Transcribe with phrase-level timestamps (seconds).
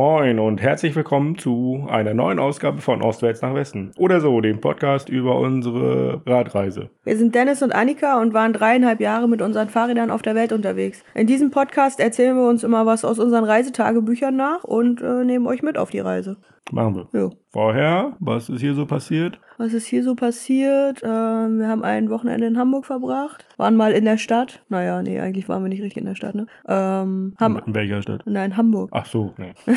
[0.00, 3.92] Moin und herzlich willkommen zu einer neuen Ausgabe von Ostwärts nach Westen.
[3.98, 6.88] Oder so, dem Podcast über unsere Radreise.
[7.04, 10.54] Wir sind Dennis und Annika und waren dreieinhalb Jahre mit unseren Fahrrädern auf der Welt
[10.54, 11.04] unterwegs.
[11.12, 15.46] In diesem Podcast erzählen wir uns immer was aus unseren Reisetagebüchern nach und äh, nehmen
[15.46, 16.38] euch mit auf die Reise.
[16.72, 17.20] Machen wir.
[17.20, 17.30] Jo.
[17.52, 19.40] Vorher, was ist hier so passiert?
[19.58, 21.02] Was ist hier so passiert?
[21.02, 24.62] Ähm, wir haben ein Wochenende in Hamburg verbracht, waren mal in der Stadt.
[24.68, 26.46] Naja, nee, eigentlich waren wir nicht richtig in der Stadt, ne?
[26.68, 28.22] Ähm, haben, In welcher Stadt?
[28.24, 28.90] nein, Hamburg.
[28.92, 29.52] Ach so, nee.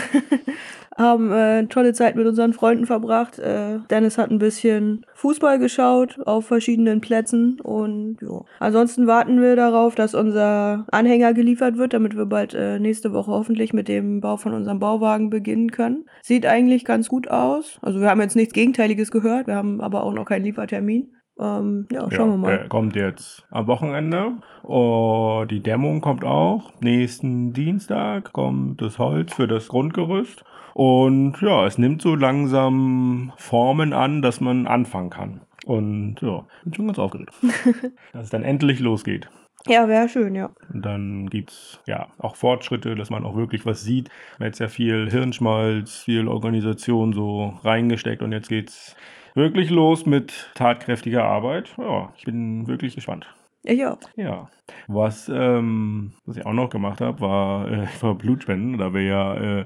[0.97, 3.39] haben äh, tolle Zeit mit unseren Freunden verbracht.
[3.39, 8.41] Äh, Dennis hat ein bisschen Fußball geschaut auf verschiedenen Plätzen und ja.
[8.59, 13.31] Ansonsten warten wir darauf, dass unser Anhänger geliefert wird, damit wir bald äh, nächste Woche
[13.31, 16.03] hoffentlich mit dem Bau von unserem Bauwagen beginnen können.
[16.21, 17.79] Sieht eigentlich ganz gut aus.
[17.81, 21.13] Also wir haben jetzt nichts Gegenteiliges gehört, wir haben aber auch noch keinen Liefertermin.
[21.39, 22.67] Ähm, ja, schauen wir mal.
[22.67, 24.33] Kommt jetzt am Wochenende.
[24.63, 26.73] Oh, die Dämmung kommt auch.
[26.81, 30.43] Nächsten Dienstag kommt das Holz für das Grundgerüst.
[30.73, 35.41] Und ja, es nimmt so langsam Formen an, dass man anfangen kann.
[35.65, 37.33] Und ja, bin schon ganz aufgeregt.
[38.13, 39.29] dass es dann endlich losgeht.
[39.67, 40.49] Ja, wäre schön, ja.
[40.73, 44.09] Und dann gibt's ja auch Fortschritte, dass man auch wirklich was sieht.
[44.37, 48.95] Man hat jetzt ja viel Hirnschmalz, viel Organisation so reingesteckt und jetzt geht's
[49.35, 51.73] wirklich los mit tatkräftiger Arbeit.
[51.77, 53.25] Ja, ich bin wirklich gespannt.
[53.65, 53.99] Auch.
[54.15, 54.49] Ja.
[54.87, 59.35] Was, ähm, was ich auch noch gemacht habe, war, äh, war Blutspenden, da wir ja
[59.35, 59.65] äh,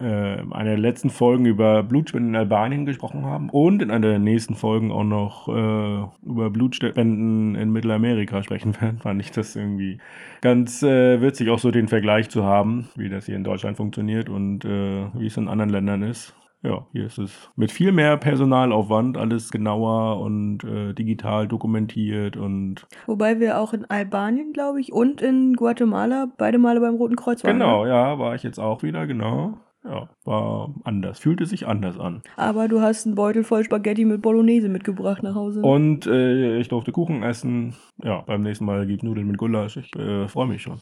[0.00, 4.08] äh, in einer der letzten Folgen über Blutspenden in Albanien gesprochen haben und in einer
[4.08, 9.56] der nächsten Folgen auch noch äh, über Blutspenden in Mittelamerika sprechen werden, fand ich das
[9.56, 9.98] irgendwie
[10.40, 14.28] ganz äh, witzig, auch so den Vergleich zu haben, wie das hier in Deutschland funktioniert
[14.28, 16.34] und äh, wie es in anderen Ländern ist.
[16.62, 22.86] Ja, hier ist es mit viel mehr Personalaufwand, alles genauer und äh, digital dokumentiert und
[23.06, 27.42] Wobei wir auch in Albanien, glaube ich, und in Guatemala beide Male beim Roten Kreuz
[27.44, 27.58] waren.
[27.58, 27.90] Genau, ne?
[27.90, 29.58] ja, war ich jetzt auch wieder, genau.
[29.82, 32.22] Ja, war anders, fühlte sich anders an.
[32.36, 35.62] Aber du hast einen Beutel voll Spaghetti mit Bolognese mitgebracht nach Hause.
[35.62, 37.74] Und äh, ich durfte Kuchen essen.
[38.02, 39.78] Ja, beim nächsten Mal gibt Nudeln mit Gulasch.
[39.78, 40.80] Ich äh, freue mich schon.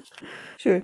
[0.58, 0.82] Schön.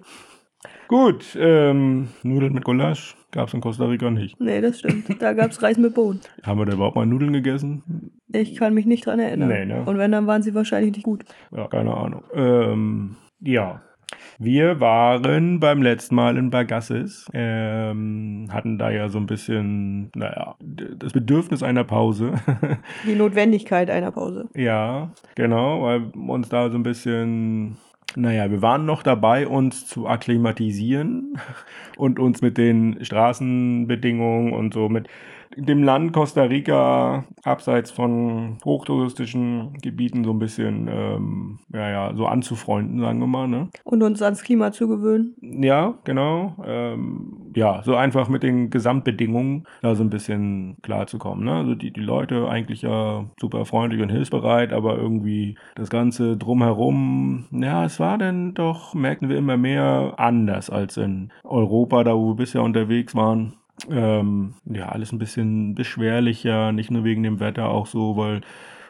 [0.88, 4.38] Gut, ähm, Nudeln mit Gulasch gab es in Costa Rica nicht.
[4.40, 5.22] Nee, das stimmt.
[5.22, 6.20] Da gab's Reis mit Bohnen.
[6.42, 8.12] Haben wir da überhaupt mal Nudeln gegessen?
[8.32, 9.48] Ich kann mich nicht dran erinnern.
[9.48, 9.84] Nee, ne?
[9.84, 11.24] Und wenn, dann waren sie wahrscheinlich nicht gut.
[11.54, 12.24] Ja, keine Ahnung.
[12.34, 13.82] Ähm, ja.
[14.38, 20.56] Wir waren beim letzten Mal in Bagassis, ähm, hatten da ja so ein bisschen, naja,
[20.58, 22.32] das Bedürfnis einer Pause.
[23.06, 24.48] Die Notwendigkeit einer Pause.
[24.54, 27.76] Ja, genau, weil uns da so ein bisschen,
[28.16, 31.38] naja, wir waren noch dabei, uns zu akklimatisieren
[31.96, 35.08] und uns mit den Straßenbedingungen und so mit
[35.56, 42.26] dem Land Costa Rica abseits von hochtouristischen Gebieten so ein bisschen, ähm, ja, ja, so
[42.26, 43.68] anzufreunden, sagen wir mal, ne?
[43.82, 45.34] Und uns ans Klima zu gewöhnen.
[45.40, 46.54] Ja, genau.
[46.64, 51.44] Ähm, ja, so einfach mit den Gesamtbedingungen da so ein bisschen klarzukommen.
[51.44, 51.52] Ne?
[51.52, 57.46] Also die, die Leute eigentlich ja super freundlich und hilfsbereit, aber irgendwie das Ganze drumherum,
[57.50, 62.28] ja, es war dann doch, merkten wir immer mehr anders als in Europa, da wo
[62.28, 63.54] wir bisher unterwegs waren.
[63.90, 68.42] Ähm, ja, alles ein bisschen beschwerlicher, nicht nur wegen dem Wetter, auch so, weil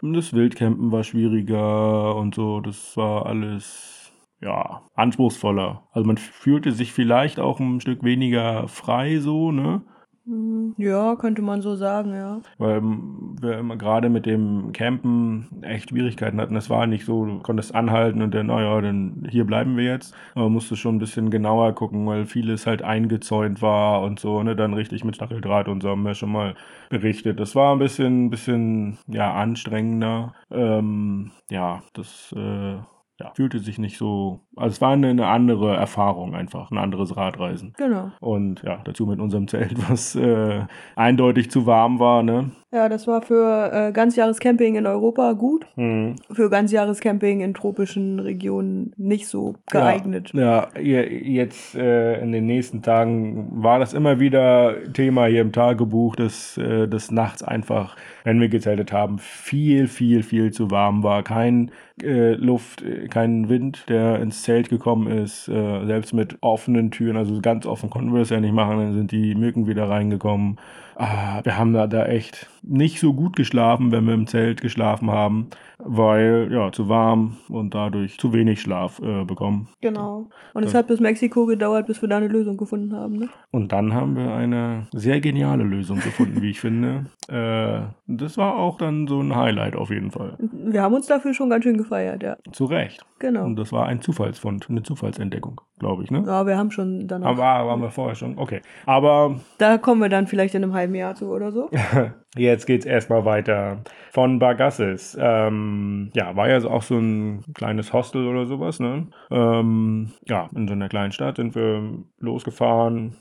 [0.02, 3.99] das Wildcampen war schwieriger und so, das war alles
[4.40, 5.82] ja, anspruchsvoller.
[5.92, 9.82] Also man fühlte sich vielleicht auch ein Stück weniger frei so, ne?
[10.26, 12.40] Hm, Ja, könnte man so sagen, ja.
[12.58, 16.56] Weil ähm, wir immer gerade mit dem Campen echt Schwierigkeiten hatten.
[16.56, 20.14] Es war nicht so, du konntest anhalten und dann, naja, dann hier bleiben wir jetzt.
[20.34, 24.42] Aber man musste schon ein bisschen genauer gucken, weil vieles halt eingezäunt war und so,
[24.42, 24.54] ne?
[24.56, 26.54] Dann richtig mit Stacheldraht und so haben wir schon mal
[26.90, 27.40] berichtet.
[27.40, 30.34] Das war ein bisschen, bisschen, ja, anstrengender.
[30.50, 32.76] Ähm, ja, das, äh,
[33.20, 37.16] ja, fühlte sich nicht so, also es war eine, eine andere Erfahrung einfach, ein anderes
[37.16, 37.72] Radreisen.
[37.76, 38.10] Genau.
[38.20, 40.60] Und ja, dazu mit unserem Zelt, was äh,
[40.96, 42.50] eindeutig zu warm war, ne?
[42.72, 45.66] Ja, das war für äh, Ganzjahrescamping in Europa gut.
[45.74, 46.14] Hm.
[46.30, 50.30] Für Ganzjahrescamping in tropischen Regionen nicht so geeignet.
[50.34, 55.40] Ja, ja je- jetzt äh, in den nächsten Tagen war das immer wieder Thema hier
[55.40, 60.70] im Tagebuch, dass äh, das nachts einfach, wenn wir gezeltet haben, viel, viel, viel zu
[60.70, 61.24] warm war.
[61.24, 61.72] Kein
[62.02, 67.16] äh, Luft, äh, kein Wind, der ins Zelt gekommen ist, äh, selbst mit offenen Türen,
[67.16, 70.58] also ganz offen konnten wir das ja nicht machen, dann sind die Mücken wieder reingekommen.
[71.00, 75.10] Ah, wir haben da, da echt nicht so gut geschlafen, wenn wir im Zelt geschlafen
[75.10, 75.48] haben,
[75.78, 79.68] weil ja zu warm und dadurch zu wenig Schlaf äh, bekommen.
[79.80, 80.28] Genau.
[80.52, 83.16] Und es hat bis Mexiko gedauert, bis wir da eine Lösung gefunden haben.
[83.16, 83.28] Ne?
[83.50, 87.06] Und dann haben wir eine sehr geniale Lösung gefunden, wie ich finde.
[87.30, 90.36] Äh, das war auch dann so ein Highlight auf jeden Fall.
[90.40, 92.36] Wir haben uns dafür schon ganz schön gefeiert, ja.
[92.50, 93.06] Zu Recht.
[93.20, 93.44] Genau.
[93.44, 95.60] Und das war ein Zufallsfund, eine Zufallsentdeckung.
[95.78, 96.24] glaube ich, ne?
[96.26, 97.28] Ja, wir haben schon danach.
[97.28, 98.62] Aber waren wir vorher schon, okay.
[98.84, 101.70] Aber Da kommen wir dann vielleicht in einem halben Zu oder so.
[102.36, 105.16] Jetzt geht's erstmal weiter von Bargassis.
[105.20, 109.08] Ähm, ja, war ja auch so ein kleines Hostel oder sowas, ne?
[109.30, 111.82] Ähm, ja, in so einer kleinen Stadt sind wir
[112.18, 113.16] losgefahren.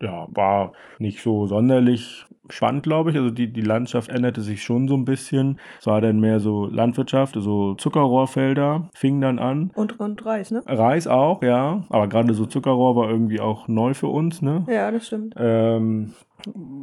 [0.00, 3.16] Ja, war nicht so sonderlich spannend, glaube ich.
[3.16, 5.58] Also die, die Landschaft änderte sich schon so ein bisschen.
[5.78, 9.70] Es war dann mehr so Landwirtschaft, so Zuckerrohrfelder fingen dann an.
[9.74, 10.62] Und, und Reis, ne?
[10.66, 11.84] Reis auch, ja.
[11.88, 14.64] Aber gerade so Zuckerrohr war irgendwie auch neu für uns, ne?
[14.68, 15.34] Ja, das stimmt.
[15.36, 16.14] ähm,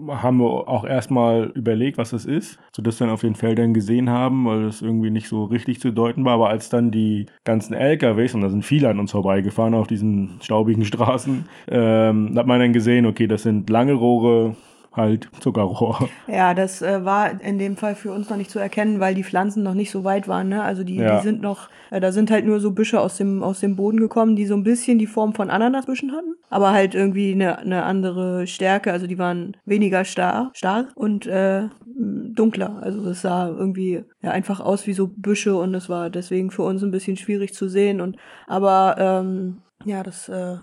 [0.10, 4.10] haben wir auch erstmal überlegt, was das ist, sodass wir dann auf den Feldern gesehen
[4.10, 6.34] haben, weil das irgendwie nicht so richtig zu deuten war.
[6.34, 10.40] Aber als dann die ganzen LKWs, und da sind viele an uns vorbeigefahren auf diesen
[10.42, 14.56] staubigen Straßen, ähm, hat man dann gesehen, okay, das sind lange Rohre,
[14.94, 16.10] halt Zuckerrohr.
[16.28, 19.24] Ja, das äh, war in dem Fall für uns noch nicht zu erkennen, weil die
[19.24, 20.50] Pflanzen noch nicht so weit waren.
[20.50, 20.64] Ne?
[20.64, 21.18] Also die, Ja.
[21.18, 24.00] die sind noch, äh, da sind halt nur so Büsche aus dem, aus dem Boden
[24.00, 27.84] gekommen, die so ein bisschen die Form von Ananasbüschen hatten, aber halt irgendwie eine, eine
[27.84, 28.92] andere Stärke.
[28.92, 32.80] Also die waren weniger starr, starr und äh, dunkler.
[32.82, 36.64] Also das sah irgendwie ja, einfach aus wie so Büsche und es war deswegen für
[36.64, 38.02] uns ein bisschen schwierig zu sehen.
[38.02, 40.58] Und aber ähm, ja, das äh,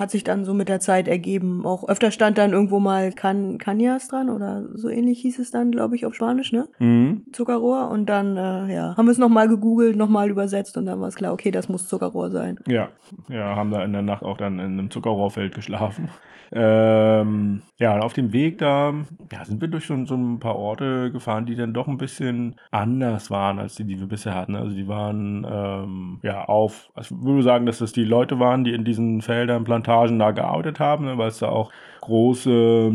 [0.00, 1.66] hat sich dann so mit der Zeit ergeben.
[1.66, 5.70] Auch öfter stand dann irgendwo mal Can Cañas dran oder so ähnlich hieß es dann,
[5.70, 6.68] glaube ich, auf Spanisch, ne?
[6.78, 7.24] Mhm.
[7.32, 7.90] Zuckerrohr.
[7.90, 11.16] Und dann, äh, ja, haben wir es nochmal gegoogelt, nochmal übersetzt und dann war es
[11.16, 12.58] klar, okay, das muss Zuckerrohr sein.
[12.66, 12.88] Ja,
[13.28, 16.08] ja, haben da in der Nacht auch dann in einem Zuckerrohrfeld geschlafen.
[16.52, 18.92] Ähm, ja, und auf dem Weg da
[19.30, 22.56] ja, sind wir durch so, so ein paar Orte gefahren, die dann doch ein bisschen
[22.72, 24.56] anders waren als die, die wir bisher hatten.
[24.56, 28.64] Also die waren ähm, ja auf, also ich würde sagen, dass das die Leute waren,
[28.64, 31.70] die in diesen Feldern, Plantagen da gearbeitet haben, ne, weil es da auch
[32.00, 32.92] große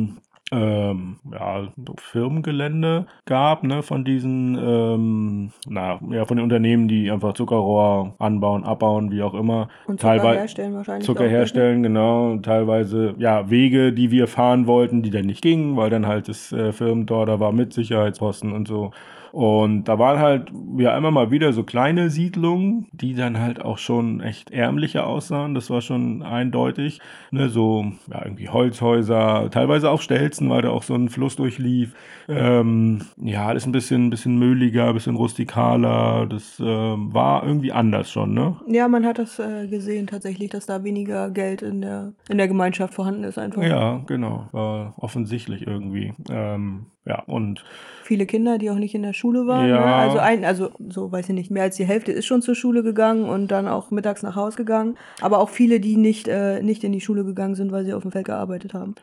[0.51, 7.33] ähm, ja, Firmengelände gab, ne, von diesen, ähm, na, ja, von den Unternehmen, die einfach
[7.33, 9.69] Zuckerrohr anbauen, abbauen, wie auch immer.
[9.87, 11.05] Und Zucker Teilweise- herstellen wahrscheinlich.
[11.05, 11.29] Zucker ne?
[11.29, 12.31] herstellen, genau.
[12.31, 16.29] Und teilweise, ja, Wege, die wir fahren wollten, die dann nicht gingen, weil dann halt
[16.29, 18.91] das äh, Firmentor da war mit Sicherheitsposten und so.
[19.35, 23.79] Und da waren halt ja immer mal wieder so kleine Siedlungen, die dann halt auch
[23.79, 25.53] schon echt ärmlicher aussahen.
[25.53, 27.01] Das war schon eindeutig.
[27.31, 31.93] Ne, so ja, irgendwie Holzhäuser, teilweise auch Stelzen, weil da auch so ein Fluss durchlief.
[32.29, 36.27] Ähm, ja, alles ein bisschen, ein bisschen möhliger, ein bisschen rustikaler.
[36.27, 38.55] Das ähm, war irgendwie anders schon, ne?
[38.69, 42.47] Ja, man hat das äh, gesehen tatsächlich, dass da weniger Geld in der, in der
[42.47, 43.61] Gemeinschaft vorhanden ist einfach.
[43.61, 44.47] Ja, genau.
[44.53, 46.13] War offensichtlich irgendwie.
[46.29, 47.63] Ähm, ja, und
[48.05, 49.67] Viele Kinder, die auch nicht in der Schule waren.
[49.67, 49.79] Ja.
[49.79, 49.95] Ne?
[49.95, 52.83] Also ein, also so weiß ich nicht, mehr als die Hälfte ist schon zur Schule
[52.83, 54.95] gegangen und dann auch mittags nach Haus gegangen.
[55.21, 58.03] Aber auch viele, die nicht, äh, nicht in die Schule gegangen sind, weil sie auf
[58.03, 58.93] dem Feld gearbeitet haben.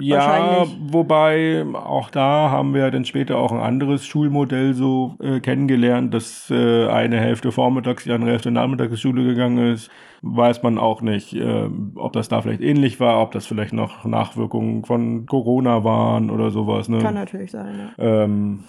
[0.00, 6.12] ja, wobei auch da haben wir dann später auch ein anderes Schulmodell so äh, kennengelernt,
[6.12, 9.88] dass äh, eine Hälfte vormittags, die andere Hälfte nachmittags zur Schule gegangen ist.
[10.22, 14.04] Weiß man auch nicht, äh, ob das da vielleicht ähnlich war, ob das vielleicht noch
[14.04, 16.88] Nachwirkungen von Corona waren oder sowas.
[16.88, 16.98] Ne?
[16.98, 17.92] Kann natürlich sein.
[17.96, 18.24] Ja.
[18.24, 18.64] Ähm,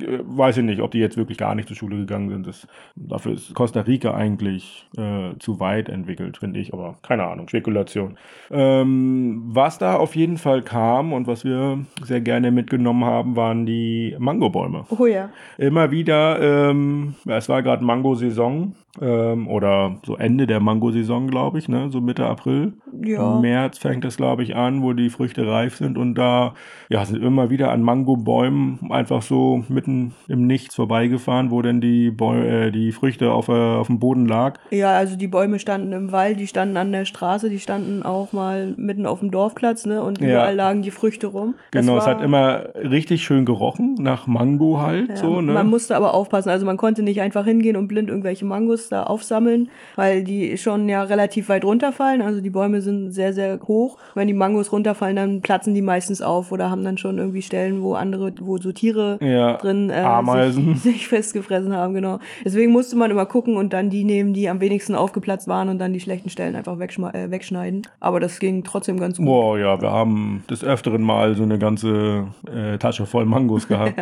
[0.00, 2.46] äh, weiß ich nicht, ob die jetzt wirklich gar nicht zur Schule gegangen sind.
[2.46, 2.66] Das,
[2.96, 8.16] dafür ist Costa Rica eigentlich äh, zu weit entwickelt, finde ich, aber keine Ahnung, Spekulation.
[8.50, 13.66] Ähm, was da auf jeden Fall kam und was wir sehr gerne mitgenommen haben, waren
[13.66, 14.84] die Mangobäume.
[14.90, 15.30] Oh ja.
[15.58, 21.68] Immer wieder, ähm, es war gerade Mango-Saison ähm, oder so Ende der Mango-Saison, glaube ich,
[21.68, 21.88] ne?
[21.90, 22.72] so Mitte April.
[23.02, 23.34] Ja.
[23.34, 26.54] Im März fängt es, glaube ich, an, wo die Früchte reif sind und da
[26.88, 32.10] ja, sind immer wieder an Mangobäumen einfach so mitten im Nichts vorbeigefahren, wo denn die,
[32.10, 34.58] Bäu äh, die Früchte auf, äh, auf dem Boden lag.
[34.70, 38.32] Ja, also die Bäume standen im Wald, die standen an der Straße, die standen auch
[38.32, 40.02] mal mitten auf dem Dorfplatz, ne?
[40.02, 40.28] Und Ja.
[40.28, 41.54] überall lagen die Früchte rum.
[41.70, 45.52] Genau, es hat immer richtig schön gerochen, nach Mango halt, Ja, so, ne?
[45.52, 49.04] Man musste aber aufpassen, also man konnte nicht einfach hingehen und blind irgendwelche Mangos da
[49.04, 52.22] aufsammeln, weil die schon ja relativ weit runterfallen.
[52.22, 53.98] Also die Bäume sind sehr, sehr hoch.
[54.14, 57.82] Wenn die Mangos runterfallen, dann platzen die meistens auf oder haben dann schon irgendwie Stellen,
[57.82, 60.74] wo andere, wo so Tiere Ja, drin äh, Ameisen.
[60.76, 62.18] Sich, sich festgefressen haben, genau.
[62.44, 65.78] Deswegen musste man immer gucken und dann die nehmen, die am wenigsten aufgeplatzt waren und
[65.78, 67.82] dann die schlechten Stellen einfach äh, wegschneiden.
[68.00, 69.26] Aber das ging trotzdem ganz gut.
[69.26, 73.94] Boah, ja, wir haben des Öfteren mal so eine ganze äh, Tasche voll Mangos gehabt.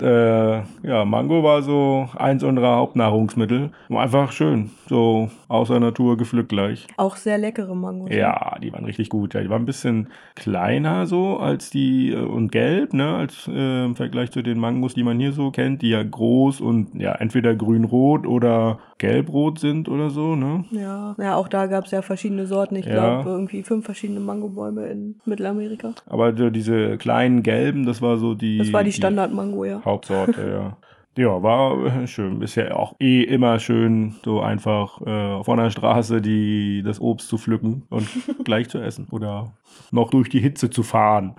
[0.00, 0.52] äh,
[0.86, 3.70] ja, Mango war so eins unserer Hauptnahrungsmittel.
[3.88, 6.86] War einfach schön, so aus der Natur gepflückt gleich.
[6.96, 8.10] Auch sehr leckere Mangos.
[8.10, 8.18] ne?
[8.18, 9.32] Ja, die waren richtig gut.
[9.34, 13.84] Ja, die waren ein bisschen kleiner so als die äh, und gelb, ne, als äh,
[13.84, 17.12] im Vergleich zu den Mangos, die man hier so kennt, die ja groß und ja
[17.14, 20.64] entweder grün-rot oder gelb-rot sind oder so, ne?
[20.70, 22.76] Ja, ja, auch da gab es ja verschiedene Sorten.
[22.76, 22.92] Ich Ja.
[23.22, 25.92] glaube, irgendwie fünf verschiedene Mangobäume in Mittelamerika.
[26.06, 29.82] Aber diese kleinen gelben, das war so die Das war die Standard-Mango, ja.
[29.84, 30.76] Hauptsorte, ja.
[31.14, 32.40] Ja, war äh, schön.
[32.40, 37.28] Ist ja auch eh immer schön, so einfach äh, von der Straße die, das Obst
[37.28, 38.08] zu pflücken und
[38.44, 39.08] gleich zu essen.
[39.10, 39.52] Oder
[39.90, 41.34] noch durch die Hitze zu fahren.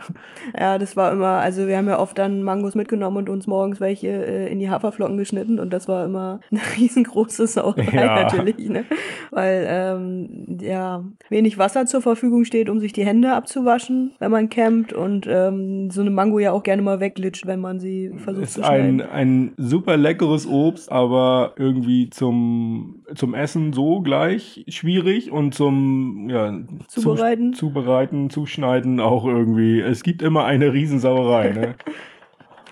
[0.57, 3.79] Ja, das war immer, also wir haben ja oft dann Mangos mitgenommen und uns morgens
[3.79, 8.15] welche äh, in die Haferflocken geschnitten und das war immer eine riesengroße Sauerei Ja.
[8.23, 8.85] natürlich, ne?
[9.31, 14.49] Weil ähm, ja wenig Wasser zur Verfügung steht, um sich die Hände abzuwaschen, wenn man
[14.49, 18.45] campt und ähm, so eine Mango ja auch gerne mal weglitscht, wenn man sie versucht
[18.45, 19.01] Ist zu ein, schneiden.
[19.01, 26.53] ein super leckeres Obst, aber irgendwie zum, zum Essen so gleich schwierig und zum ja,
[26.87, 27.53] Zubereiten?
[27.53, 29.79] Zu, zubereiten, zuschneiden auch irgendwie.
[29.79, 31.75] Es gibt immer eine Riesensauerei, ne?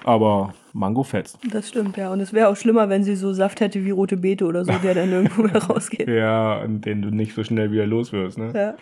[0.03, 1.39] aber Mango fetzt.
[1.51, 2.11] Das stimmt, ja.
[2.11, 4.73] Und es wäre auch schlimmer, wenn sie so Saft hätte wie rote Beete oder so,
[4.83, 6.07] der dann irgendwo mehr rausgeht.
[6.07, 8.51] Ja, und den du nicht so schnell wieder los wirst, ne?
[8.53, 8.75] Ja.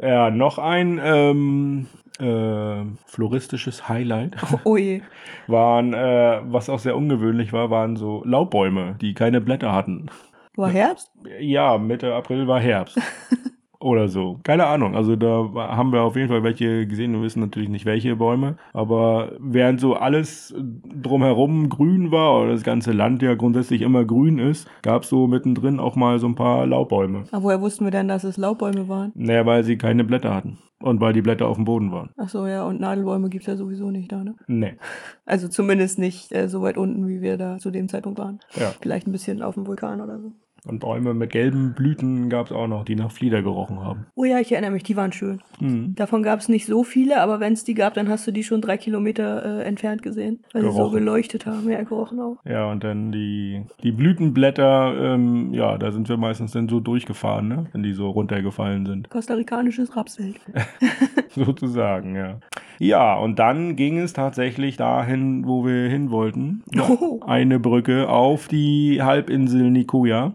[0.00, 1.86] Ja, noch ein ähm,
[2.20, 5.02] äh, floristisches Highlight Oh je.
[5.48, 10.08] waren, äh, was auch sehr ungewöhnlich war, waren so Laubbäume, die keine Blätter hatten.
[10.54, 11.10] War Herbst?
[11.40, 12.96] Ja, Mitte April war Herbst.
[13.80, 14.40] Oder so.
[14.42, 14.96] Keine Ahnung.
[14.96, 17.12] Also da haben wir auf jeden Fall welche gesehen.
[17.12, 18.56] Wir wissen natürlich nicht welche Bäume.
[18.72, 24.38] Aber während so alles drumherum grün war, oder das ganze Land ja grundsätzlich immer grün
[24.38, 27.24] ist, gab es so mittendrin auch mal so ein paar Laubbäume.
[27.30, 29.12] Aber woher wussten wir denn, dass es Laubbäume waren?
[29.14, 30.58] Naja, weil sie keine Blätter hatten.
[30.80, 32.10] Und weil die Blätter auf dem Boden waren.
[32.16, 34.36] Ach so, ja, und Nadelbäume gibt's ja sowieso nicht da, ne?
[34.46, 34.76] Nee.
[35.26, 38.38] Also zumindest nicht äh, so weit unten, wie wir da zu dem Zeitpunkt waren.
[38.54, 38.72] Ja.
[38.80, 40.32] Vielleicht ein bisschen auf dem Vulkan oder so.
[40.66, 44.06] Und Bäume mit gelben Blüten gab es auch noch, die nach Flieder gerochen haben.
[44.14, 45.40] Oh ja, ich erinnere mich, die waren schön.
[45.58, 45.94] Hm.
[45.94, 48.60] Davon gab's nicht so viele, aber wenn es die gab, dann hast du die schon
[48.60, 50.98] drei Kilometer äh, entfernt gesehen, weil sie so Gerochen.
[50.98, 51.70] geleuchtet haben.
[51.70, 52.36] Ja, gerochen auch.
[52.44, 57.48] Ja, und dann die, die Blütenblätter, ähm, ja, da sind wir meistens dann so durchgefahren,
[57.48, 57.66] ne?
[57.72, 59.10] wenn die so runtergefallen sind.
[59.10, 60.40] Kostarikanisches Rapsfeld.
[61.30, 62.40] Sozusagen, ja.
[62.78, 66.62] Ja, und dann ging es tatsächlich dahin, wo wir hin wollten.
[66.78, 67.20] Oh.
[67.26, 70.34] Eine Brücke auf die Halbinsel Nicoya.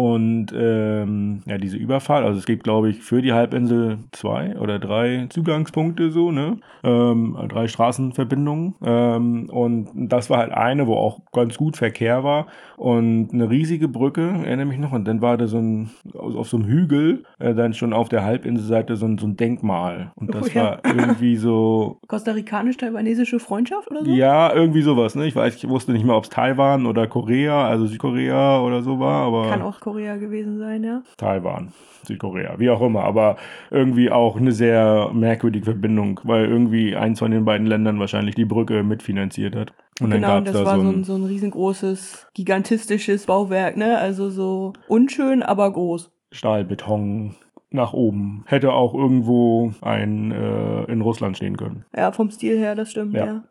[0.00, 4.78] Und ähm, ja, diese Überfahrt, also es gibt, glaube ich, für die Halbinsel zwei oder
[4.78, 6.56] drei Zugangspunkte so, ne?
[6.82, 8.76] Ähm, drei Straßenverbindungen.
[8.82, 12.46] Ähm, und das war halt eine, wo auch ganz gut Verkehr war.
[12.78, 14.92] Und eine riesige Brücke, erinnere mich noch.
[14.92, 18.08] Und dann war da so ein, auf auf so einem Hügel, äh, dann schon auf
[18.08, 20.12] der Halbinselseite so ein, so ein Denkmal.
[20.14, 20.62] Und das Oh ja.
[20.62, 24.10] war irgendwie so, Kostarikanisch-taiwanesische Freundschaft oder so?
[24.10, 25.26] ja, irgendwie sowas, ne?
[25.26, 28.98] Ich weiß, ich wusste nicht mehr, ob es Taiwan oder Korea, also Südkorea oder so
[28.98, 31.02] war, aber Kann auch Korea gewesen sein, ja.
[31.16, 31.72] Taiwan,
[32.04, 33.36] Südkorea, wie auch immer, aber
[33.70, 38.44] irgendwie auch eine sehr merkwürdige Verbindung, weil irgendwie eins von den beiden Ländern wahrscheinlich die
[38.44, 39.72] Brücke mitfinanziert hat.
[40.00, 43.76] Und dann genau, und gab's das da war so ein, so ein riesengroßes, gigantistisches Bauwerk,
[43.76, 43.98] ne?
[43.98, 46.10] Also so unschön, aber groß.
[46.32, 47.34] Stahlbeton
[47.70, 48.44] nach oben.
[48.46, 51.84] Hätte auch irgendwo ein äh, in Russland stehen können.
[51.96, 53.26] Ja, vom Stil her, das stimmt, Ja.
[53.26, 53.44] ja.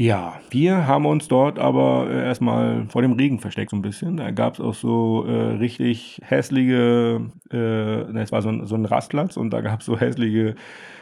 [0.00, 4.16] Ja, wir haben uns dort aber äh, erstmal vor dem Regen versteckt so ein bisschen.
[4.16, 8.76] Da gab es auch so äh, richtig hässliche, äh, ne, es war so ein, so
[8.76, 10.54] ein Rastplatz und da gab es so hässliche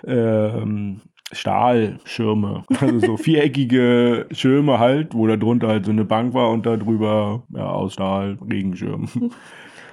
[0.06, 6.48] ähm, Stahlschirme, also so viereckige Schirme halt, wo da drunter halt so eine Bank war
[6.48, 9.10] und da drüber ja, aus Stahl Regenschirm.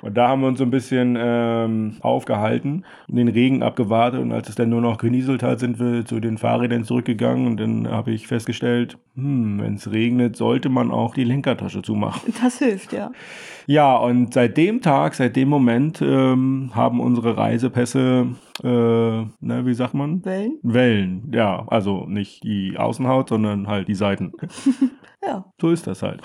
[0.03, 4.19] Und da haben wir uns so ein bisschen ähm, aufgehalten und den Regen abgewartet.
[4.19, 7.47] Und als es dann nur noch genieselt hat, sind wir zu den Fahrrädern zurückgegangen.
[7.47, 12.33] Und dann habe ich festgestellt, hm, wenn es regnet, sollte man auch die Lenkertasche zumachen.
[12.43, 13.11] Das hilft, ja.
[13.65, 18.27] Ja, und seit dem Tag, seit dem Moment ähm, haben unsere Reisepässe,
[18.61, 18.67] äh,
[19.39, 20.25] na, wie sagt man?
[20.25, 20.59] Wellen?
[20.63, 21.63] Wellen, ja.
[21.67, 24.33] Also nicht die Außenhaut, sondern halt die Seiten.
[25.25, 25.45] Ja.
[25.59, 26.21] So ist das halt.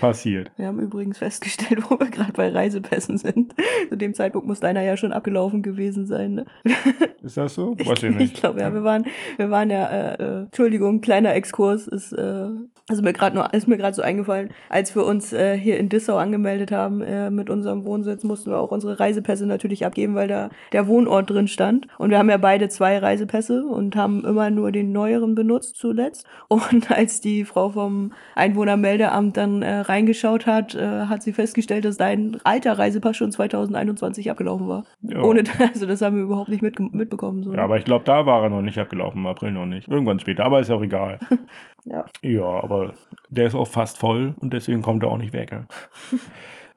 [0.00, 0.50] Passiert.
[0.56, 3.54] Wir haben übrigens festgestellt, wo wir gerade bei Reisepässen sind.
[3.88, 6.34] Zu dem Zeitpunkt muss deiner ja schon abgelaufen gewesen sein.
[6.34, 6.46] Ne?
[7.22, 7.76] Ist das so?
[7.78, 8.36] Weiß ich Ich nicht.
[8.40, 9.04] glaube, ja, wir waren,
[9.36, 12.48] wir waren ja, äh, äh, Entschuldigung, kleiner Exkurs ist, äh,
[12.90, 15.88] ist mir gerade nur, ist mir gerade so eingefallen, als wir uns äh, hier in
[15.88, 20.28] Dissau angemeldet haben äh, mit unserem Wohnsitz, mussten wir auch unsere Reisepässe natürlich abgeben, weil
[20.28, 21.86] da der Wohnort drin stand.
[21.98, 26.24] Und wir haben ja beide zwei Reisepässe und haben immer nur den neueren benutzt zuletzt.
[26.48, 31.96] Und als die Frau vom Einwohnermeldeamt dann äh, reingeschaut hat, äh, hat sie festgestellt, dass
[31.96, 34.84] dein alter Reisepass schon 2021 abgelaufen war.
[35.02, 35.22] Ja.
[35.22, 37.42] Ohne, also das haben wir überhaupt nicht mitge- mitbekommen.
[37.42, 37.54] So.
[37.54, 39.88] Ja, aber ich glaube, da war er noch nicht abgelaufen, im April noch nicht.
[39.88, 41.18] Irgendwann später, aber ist auch egal.
[41.84, 42.04] Ja.
[42.22, 42.92] Ja, aber
[43.30, 45.56] der ist auch fast voll und deswegen kommt er auch nicht weg.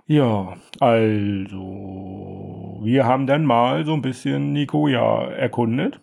[0.08, 6.00] Ja, also, wir haben dann mal so ein bisschen Nicoya erkundet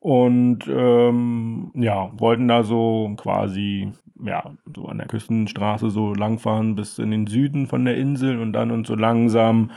[0.00, 3.90] und ähm, ja, wollten da so quasi,
[4.24, 8.52] ja, so an der Küstenstraße so langfahren bis in den Süden von der Insel und
[8.52, 9.70] dann uns so langsam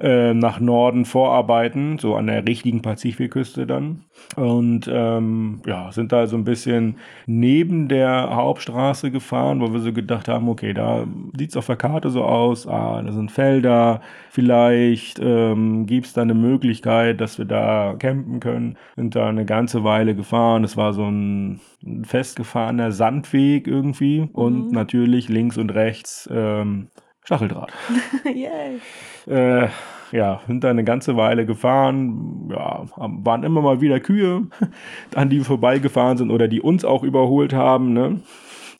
[0.00, 4.04] äh, nach Norden vorarbeiten, so an der richtigen Pazifikküste dann.
[4.36, 9.92] Und ähm, ja, sind da so ein bisschen neben der Hauptstraße gefahren, wo wir so
[9.92, 14.00] gedacht haben, okay, da sieht es auf der Karte so aus, ah, da sind Felder,
[14.30, 18.76] vielleicht ähm, gibt es da eine Möglichkeit, dass wir da campen können.
[18.96, 20.64] Sind da eine ganze Weile gefahren.
[20.64, 21.60] Es war so ein
[22.04, 24.72] festgefahrener Sandweg irgendwie und Mhm.
[24.72, 26.88] natürlich links und rechts ähm,
[27.24, 27.72] Stacheldraht.
[28.24, 28.80] Yay.
[29.26, 29.68] Äh,
[30.12, 34.48] ja, sind da eine ganze Weile gefahren, ja, waren immer mal wieder Kühe,
[35.14, 38.20] an die wir vorbeigefahren sind oder die uns auch überholt haben, ne?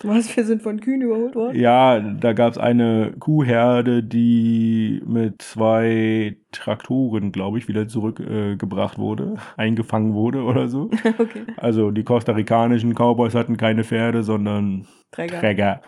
[0.03, 1.61] Was, wir sind von Kühen überholt worden?
[1.61, 9.01] Ja, da gab es eine Kuhherde, die mit zwei Traktoren, glaube ich, wieder zurückgebracht äh,
[9.01, 10.91] wurde, eingefangen wurde oder so.
[11.19, 11.43] okay.
[11.59, 15.41] Also die kostarikanischen Cowboys hatten keine Pferde, sondern Träger.
[15.41, 15.81] Träger.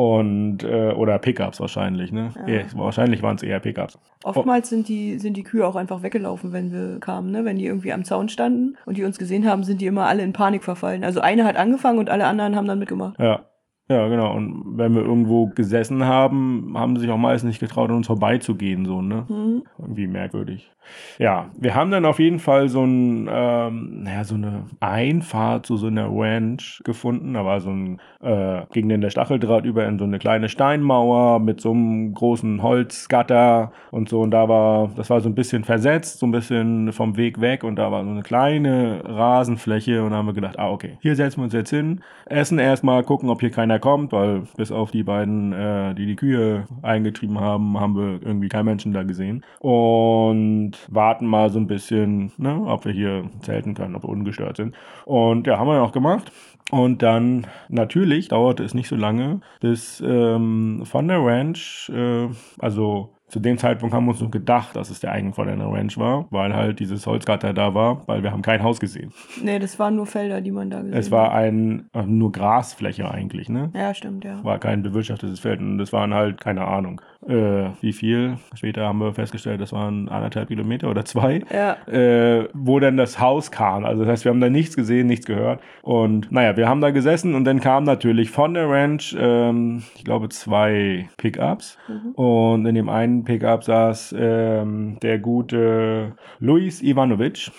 [0.00, 2.30] Und, äh, oder Pickups wahrscheinlich, ne?
[2.46, 2.54] Ja.
[2.54, 3.98] Ja, wahrscheinlich waren es eher Pickups.
[4.24, 7.44] Oftmals sind die, sind die Kühe auch einfach weggelaufen, wenn wir kamen, ne?
[7.44, 10.22] Wenn die irgendwie am Zaun standen und die uns gesehen haben, sind die immer alle
[10.22, 11.04] in Panik verfallen.
[11.04, 13.20] Also eine hat angefangen und alle anderen haben dann mitgemacht.
[13.20, 13.42] Ja.
[13.90, 14.32] Ja, genau.
[14.36, 18.06] Und wenn wir irgendwo gesessen haben, haben sie sich auch meist nicht getraut, an uns
[18.06, 19.26] vorbeizugehen, so, ne?
[19.28, 19.64] Mhm.
[19.78, 20.70] Irgendwie merkwürdig.
[21.18, 25.76] Ja, wir haben dann auf jeden Fall so, ein, ähm, naja, so eine Einfahrt zu
[25.76, 27.34] so einer Ranch gefunden.
[27.34, 31.40] Da war so ein, äh, ging dann der Stacheldraht über in so eine kleine Steinmauer
[31.40, 34.20] mit so einem großen Holzgatter und so.
[34.20, 37.64] Und da war, das war so ein bisschen versetzt, so ein bisschen vom Weg weg.
[37.64, 40.02] Und da war so eine kleine Rasenfläche.
[40.02, 43.02] Und da haben wir gedacht, ah, okay, hier setzen wir uns jetzt hin, essen erstmal,
[43.02, 47.40] gucken, ob hier keiner kommt, weil bis auf die beiden, äh, die die Kühe eingetrieben
[47.40, 49.44] haben, haben wir irgendwie keinen Menschen da gesehen.
[49.58, 54.56] Und warten mal so ein bisschen, ne, ob wir hier zelten können, ob wir ungestört
[54.56, 54.74] sind.
[55.04, 56.30] Und ja, haben wir auch gemacht.
[56.70, 63.14] Und dann, natürlich, dauerte es nicht so lange, bis ähm, von der Ranch, äh, also
[63.30, 65.96] zu dem Zeitpunkt haben wir uns nur gedacht, dass es der Eigen von einer Ranch
[65.96, 69.12] war, weil halt dieses Holzgatter da war, weil wir haben kein Haus gesehen.
[69.42, 73.48] Nee, das waren nur Felder, die man da gesehen Es war ein, nur Grasfläche eigentlich,
[73.48, 73.70] ne?
[73.72, 73.74] hat.
[73.74, 74.42] Ja, stimmt, ja.
[74.44, 78.36] War kein bewirtschaftetes Feld und das waren halt, keine Ahnung, äh, wie viel.
[78.54, 81.76] Später haben wir festgestellt, das waren anderthalb Kilometer oder zwei Ja.
[81.86, 83.84] äh, wo dann das Haus kam.
[83.84, 85.60] Also das heißt, wir haben da nichts gesehen, nichts gehört.
[85.82, 90.04] Und naja, wir haben da gesessen und dann kamen natürlich von der Ranch, ähm, ich
[90.04, 91.78] glaube, zwei Pickups.
[92.14, 97.50] Und in dem einen Pickup saß ähm, der gute Luis Ivanovic.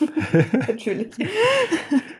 [0.68, 1.10] Natürlich.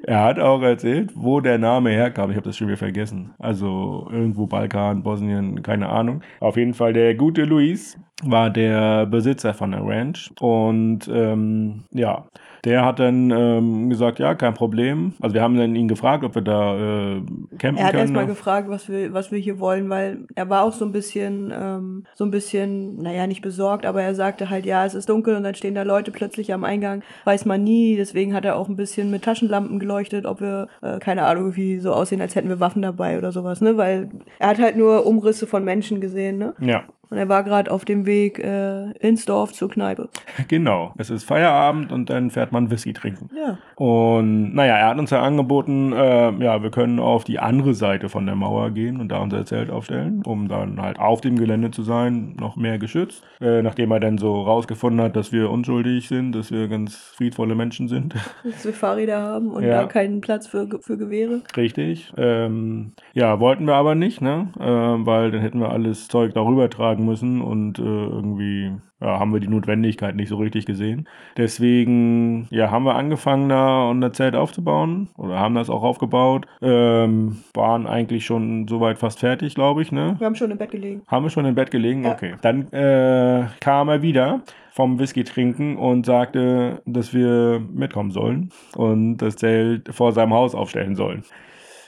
[0.07, 2.31] Er hat auch erzählt, wo der Name herkam.
[2.31, 3.35] Ich habe das schon wieder vergessen.
[3.39, 6.21] Also irgendwo Balkan, Bosnien, keine Ahnung.
[6.41, 10.31] Auf jeden Fall der gute Luis war der Besitzer von der Ranch.
[10.41, 12.25] Und ähm, ja,
[12.65, 15.13] der hat dann ähm, gesagt, ja, kein Problem.
[15.21, 17.23] Also wir haben dann ihn gefragt, ob wir da äh,
[17.59, 18.01] campen Er hat können.
[18.01, 21.53] erstmal gefragt, was wir, was wir hier wollen, weil er war auch so ein bisschen,
[21.55, 25.37] ähm, so ein bisschen, naja, nicht besorgt, aber er sagte halt, ja, es ist dunkel
[25.37, 27.97] und dann stehen da Leute plötzlich am Eingang, weiß man nie.
[27.97, 29.94] Deswegen hat er auch ein bisschen mit Taschenlampen geleuchtet,
[30.27, 33.61] ob wir, äh, keine Ahnung, wie so aussehen, als hätten wir Waffen dabei oder sowas,
[33.61, 33.77] ne?
[33.77, 36.55] Weil er hat halt nur Umrisse von Menschen gesehen, ne?
[36.61, 40.09] Ja, Und er war gerade auf dem Weg äh, ins Dorf zur Kneipe.
[40.49, 40.93] genau.
[40.99, 43.31] Es ist Feierabend und dann fährt man Whisky trinken.
[43.37, 43.57] Ja.
[43.77, 48.09] Und naja, er hat uns ja angeboten, äh, ja, wir können auf die andere Seite
[48.09, 51.71] von der Mauer gehen und da unser Zelt aufstellen, um dann halt auf dem Gelände
[51.71, 53.23] zu sein, noch mehr geschützt.
[53.41, 57.55] Äh, nachdem er dann so rausgefunden hat, dass wir unschuldig sind, dass wir ganz friedvolle
[57.55, 58.15] Menschen sind.
[58.43, 59.83] Dass wir Fahrräder haben und Ja.
[59.83, 61.43] da keinen Platz für, für Gewehre.
[61.57, 62.13] Richtig.
[62.17, 64.49] Ähm, ja, wollten wir aber nicht, ne?
[64.59, 64.65] Äh,
[65.07, 69.41] weil dann hätten wir alles Zeug darüber tragen müssen und äh, irgendwie ja, haben wir
[69.41, 71.09] die Notwendigkeit nicht so richtig gesehen.
[71.37, 76.47] Deswegen ja, haben wir angefangen, da unser Zelt aufzubauen oder haben das auch aufgebaut.
[76.63, 80.17] Ähm, waren eigentlich schon soweit fast fertig, glaube ich, ne?
[80.19, 81.03] Wir haben schon im Bett gelegen.
[81.07, 82.05] Haben wir schon im Bett gelegen?
[82.05, 82.13] Ja.
[82.13, 82.35] Okay.
[82.41, 89.19] Dann äh, kam er wieder vom Whisky trinken und sagte, dass wir mitkommen sollen und
[89.19, 91.25] das Zelt vor seinem Haus aufstellen sollen.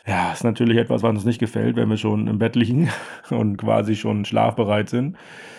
[0.07, 2.90] Ja, ist natürlich etwas, was uns nicht gefällt, wenn wir schon im Bett liegen
[3.31, 5.16] und quasi schon schlafbereit sind.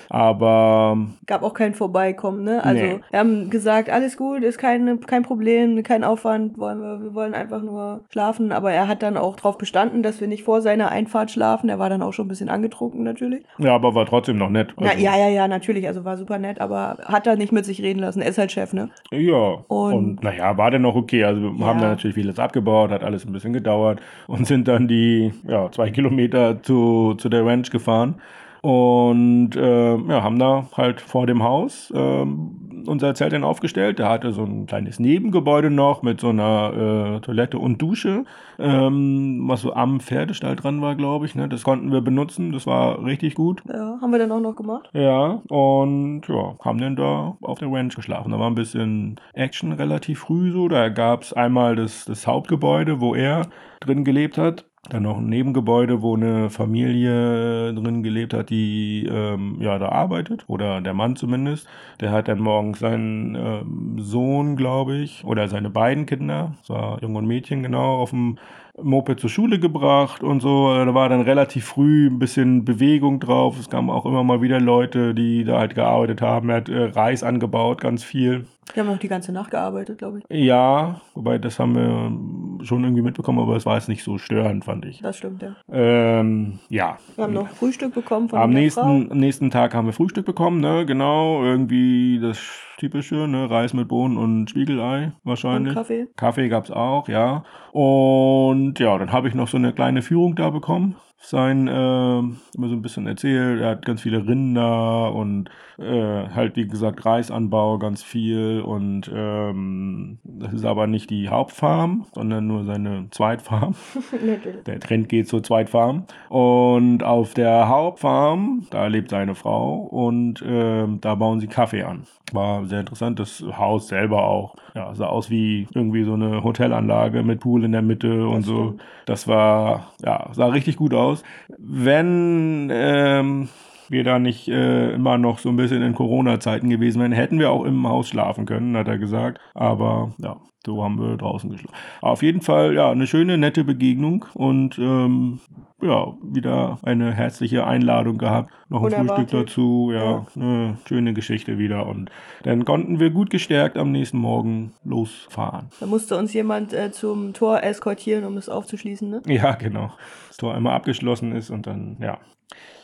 [0.09, 2.63] Aber Gab auch kein Vorbeikommen, ne?
[2.63, 2.99] Also, Nee.
[3.11, 7.33] wir haben gesagt, alles gut, ist kein, kein Problem, kein Aufwand, wollen wir, wir wollen
[7.33, 8.51] einfach nur schlafen.
[8.51, 11.69] Aber er hat dann auch darauf bestanden, dass wir nicht vor seiner Einfahrt schlafen.
[11.69, 13.43] Er war dann auch schon ein bisschen angetrunken, natürlich.
[13.57, 14.73] ja, aber war trotzdem noch nett.
[14.79, 15.87] Na, Also, ja, ja, ja, natürlich.
[15.87, 18.21] Also war super nett, aber hat er nicht mit sich reden lassen.
[18.21, 18.89] Er ist halt Chef, ne?
[19.11, 21.23] Ja, Und- und, naja, war dann noch okay.
[21.23, 21.65] Also wir Ja.
[21.67, 25.69] haben dann natürlich vieles abgebaut, hat alles ein bisschen gedauert und sind dann die ja,
[25.71, 28.15] zwei Kilometer zu, zu der Ranch gefahren
[28.61, 33.99] und äh, ja, haben da halt vor dem Haus ähm, unser Zelt dann aufgestellt.
[33.99, 38.23] Der hatte so ein kleines Nebengebäude noch mit so einer äh, Toilette und Dusche,
[38.59, 41.35] ähm, was so am Pferdestall dran war, glaube ich.
[41.35, 41.47] Ne?
[41.49, 42.51] Das konnten wir benutzen.
[42.51, 43.61] Das war richtig gut.
[43.67, 44.89] Ja, haben wir dann auch noch gemacht.
[44.93, 48.31] Ja, und ja, haben dann da auf der Ranch geschlafen.
[48.31, 50.67] Da war ein bisschen Action relativ früh so.
[50.67, 53.47] Da gab es einmal das, das Hauptgebäude, wo er
[53.79, 54.65] drin gelebt hat.
[54.89, 60.45] Dann noch ein Nebengebäude, wo eine Familie drin gelebt hat, die ähm, ja da arbeitet
[60.47, 61.67] oder der Mann zumindest.
[61.99, 67.01] Der hat dann morgens seinen ähm, Sohn, glaube ich, oder seine beiden Kinder, das war
[67.01, 68.37] Junge und Mädchen genau, auf dem
[68.81, 70.73] Moped zur Schule gebracht und so.
[70.73, 73.59] Da war dann relativ früh ein bisschen Bewegung drauf.
[73.59, 76.49] Es kamen auch immer mal wieder Leute, die da halt gearbeitet haben.
[76.49, 78.45] Er hat äh, Reis angebaut, ganz viel.
[78.75, 80.25] Die haben auch die ganze Nacht gearbeitet, glaube ich.
[80.29, 84.65] Ja, wobei das haben wir schon irgendwie mitbekommen, aber es war jetzt nicht so störend,
[84.65, 85.01] fand ich.
[85.01, 85.55] Das stimmt, ja.
[85.71, 86.97] Ähm, ja.
[87.15, 89.11] Wir haben noch Frühstück bekommen von Am der nächsten, Frau.
[89.11, 90.85] am nächsten Tag haben wir Frühstück bekommen, ne?
[90.85, 92.39] Genau, irgendwie das
[92.77, 93.49] typische, ne?
[93.49, 95.73] Reis mit Bohnen und Spiegelei und wahrscheinlich.
[95.73, 96.07] Kaffee.
[96.15, 97.43] Kaffee gab's auch, ja.
[97.71, 100.95] Und ja, dann habe ich noch so eine kleine Führung da bekommen.
[101.19, 103.61] Sein, äh, immer so ein bisschen erzählt.
[103.61, 108.61] Er hat ganz viele Rinder und äh, halt, wie gesagt, Reisanbau ganz viel.
[108.61, 113.75] Und ähm, das ist aber nicht die Hauptfarm, sondern nur seine Zweitfarm.
[114.65, 116.05] Der Trend geht zur Zweitfarm.
[116.29, 122.03] Und auf der Hauptfarm, da lebt seine Frau und ähm, da bauen sie Kaffee an.
[122.33, 123.19] War sehr interessant.
[123.19, 124.55] Das Haus selber auch.
[124.75, 128.75] Ja, sah aus wie irgendwie so eine Hotelanlage mit Pool in der Mitte und so.
[129.05, 131.23] Das war, ja, sah richtig gut aus.
[131.57, 133.49] Wenn ähm,
[133.89, 137.49] wir da nicht äh, immer noch so ein bisschen in Corona-Zeiten gewesen wären, hätten wir
[137.51, 139.39] auch im Haus schlafen können, hat er gesagt.
[139.53, 141.75] Aber ja, so haben wir draußen geschlafen.
[142.01, 145.39] Auf jeden Fall, ja, eine schöne, nette Begegnung und ähm,
[145.81, 148.51] ja, wieder eine herzliche Einladung gehabt.
[148.69, 149.29] Noch ein Unerwartet.
[149.31, 150.25] Frühstück dazu, ja, Ja.
[150.35, 151.85] eine schöne Geschichte wieder.
[151.85, 152.09] Und
[152.43, 155.69] dann konnten wir gut gestärkt am nächsten Morgen losfahren.
[155.79, 159.21] Da musste uns jemand äh, zum Tor eskortieren, um es aufzuschließen, ne?
[159.27, 159.91] Ja, genau.
[160.29, 162.17] Das Tor einmal abgeschlossen ist und dann, ja.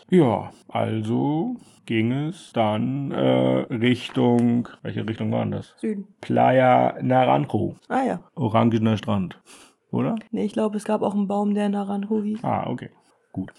[0.10, 3.20] Ja, also ging es dann äh,
[3.74, 5.74] Richtung, welche Richtung war denn das?
[5.78, 6.08] Süden.
[6.22, 8.20] Playa Naranjo, Ah ja.
[8.36, 9.42] orangener Strand,
[9.94, 10.16] oder?
[10.32, 12.44] Nee, ich glaube, es gab auch einen Baum, der Naranjo hieß.
[12.44, 12.90] Ah, okay.
[13.34, 13.52] Gut.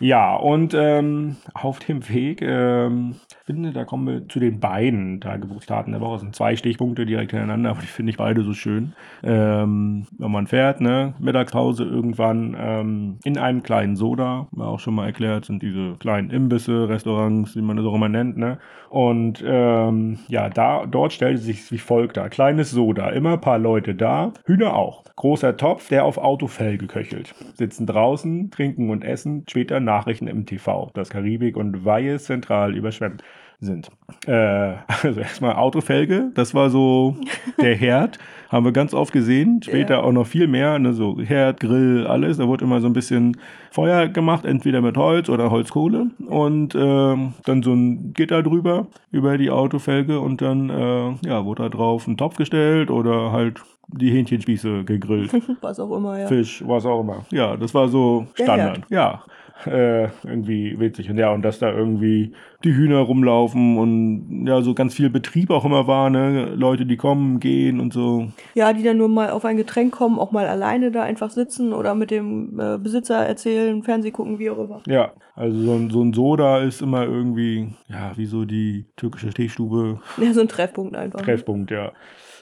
[0.00, 3.16] Ja, und ähm, auf dem Weg, ähm,
[3.48, 6.16] finde, da kommen wir zu den beiden Tagebuchstaten der Woche.
[6.16, 8.92] Es sind zwei Stichpunkte direkt hintereinander, aber die finde ich beide so schön.
[9.22, 14.94] Ähm, wenn man fährt, ne, Mittagspause irgendwann ähm, in einem kleinen Soda, war auch schon
[14.94, 18.58] mal erklärt, sind diese kleinen Imbisse, Restaurants, wie man das auch immer nennt, ne?
[18.90, 22.30] Und ähm, ja, da, dort stellte sich wie folgt dar.
[22.30, 25.04] Kleines Soda, immer ein paar Leute da, Hühner auch.
[25.16, 27.34] Großer Topf, der auf Autofell geköchelt.
[27.54, 29.17] Sitzen draußen, trinken und essen,
[29.48, 30.90] später Nachrichten im TV.
[30.94, 33.22] Das Karibik und Weihe zentral überschwemmt
[33.60, 33.90] sind.
[34.26, 37.16] Äh, also erstmal Autofelge, das war so
[37.60, 38.18] der Herd,
[38.50, 39.60] haben wir ganz oft gesehen.
[39.62, 40.00] Später Ja.
[40.02, 42.38] auch noch viel mehr, ne, so Herd, Grill, alles.
[42.38, 43.36] Da wurde immer so ein bisschen
[43.70, 49.36] Feuer gemacht, entweder mit Holz oder Holzkohle und ähm, dann so ein Gitter drüber über
[49.38, 54.10] die Autofelge und dann äh, ja wurde da drauf ein Topf gestellt oder halt die
[54.10, 55.32] Hähnchenspieße gegrillt.
[55.60, 56.26] Was auch immer, ja.
[56.26, 57.24] Fisch, was auch immer.
[57.30, 58.82] Ja, das war so Standard.
[58.90, 59.22] Ja,
[59.66, 61.10] äh, irgendwie witzig.
[61.10, 62.32] Und ja, und dass da irgendwie
[62.64, 66.54] die Hühner rumlaufen und ja, so ganz viel Betrieb auch immer war, ne?
[66.54, 68.28] Leute, die kommen, gehen und so.
[68.54, 71.72] Ja, die dann nur mal auf ein Getränk kommen, auch mal alleine da einfach sitzen
[71.72, 74.80] oder mit dem äh, Besitzer erzählen, Fernseh gucken, wie auch immer.
[74.86, 79.30] Ja, also so ein, so ein Soda ist immer irgendwie, ja, wie so die türkische
[79.30, 81.20] Teestube Ja, so ein Treffpunkt einfach.
[81.20, 81.92] Treffpunkt, ja.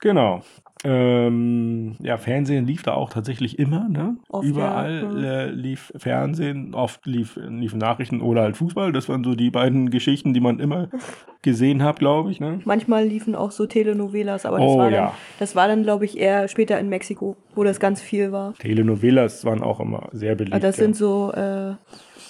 [0.01, 0.43] Genau.
[0.85, 4.17] Ähm, ja, Fernsehen lief da auch tatsächlich immer, ne?
[4.29, 5.09] Oft, Überall ja.
[5.09, 5.25] Mhm.
[5.25, 8.93] äh, lief Fernsehen, oft lief, liefen Nachrichten oder halt Fußball.
[8.93, 10.89] Das waren so die beiden Geschichten, die man immer
[11.43, 12.61] gesehen hat, glaube ich, ne?
[12.65, 15.15] Manchmal liefen auch so Telenovelas, aber das Oh, war dann, ja.
[15.39, 18.55] das war dann, glaube ich, eher später in Mexiko, wo das ganz viel war.
[18.55, 20.55] Telenovelas waren auch immer sehr beliebt.
[20.55, 20.85] Also das ja.
[20.85, 21.75] sind so äh,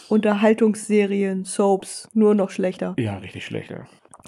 [0.08, 2.94] Unterhaltungsserien, Soaps, nur noch schlechter.
[2.98, 3.78] Ja, richtig schlecht, ja.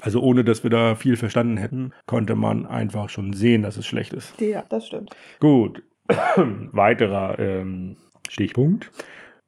[0.01, 3.87] Also ohne, dass wir da viel verstanden hätten, konnte man einfach schon sehen, dass es
[3.87, 4.41] schlecht ist.
[4.41, 5.11] Ja, das stimmt.
[5.41, 5.83] Gut.
[6.73, 7.97] Weiterer ähm,
[8.29, 8.91] Stichpunkt.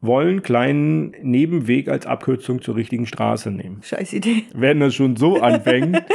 [0.02, 3.82] Wollen kleinen Nebenweg als Abkürzung zur richtigen Straße nehmen.
[3.82, 4.44] Scheiß Idee.
[4.54, 6.02] Wenn das schon so anfängt.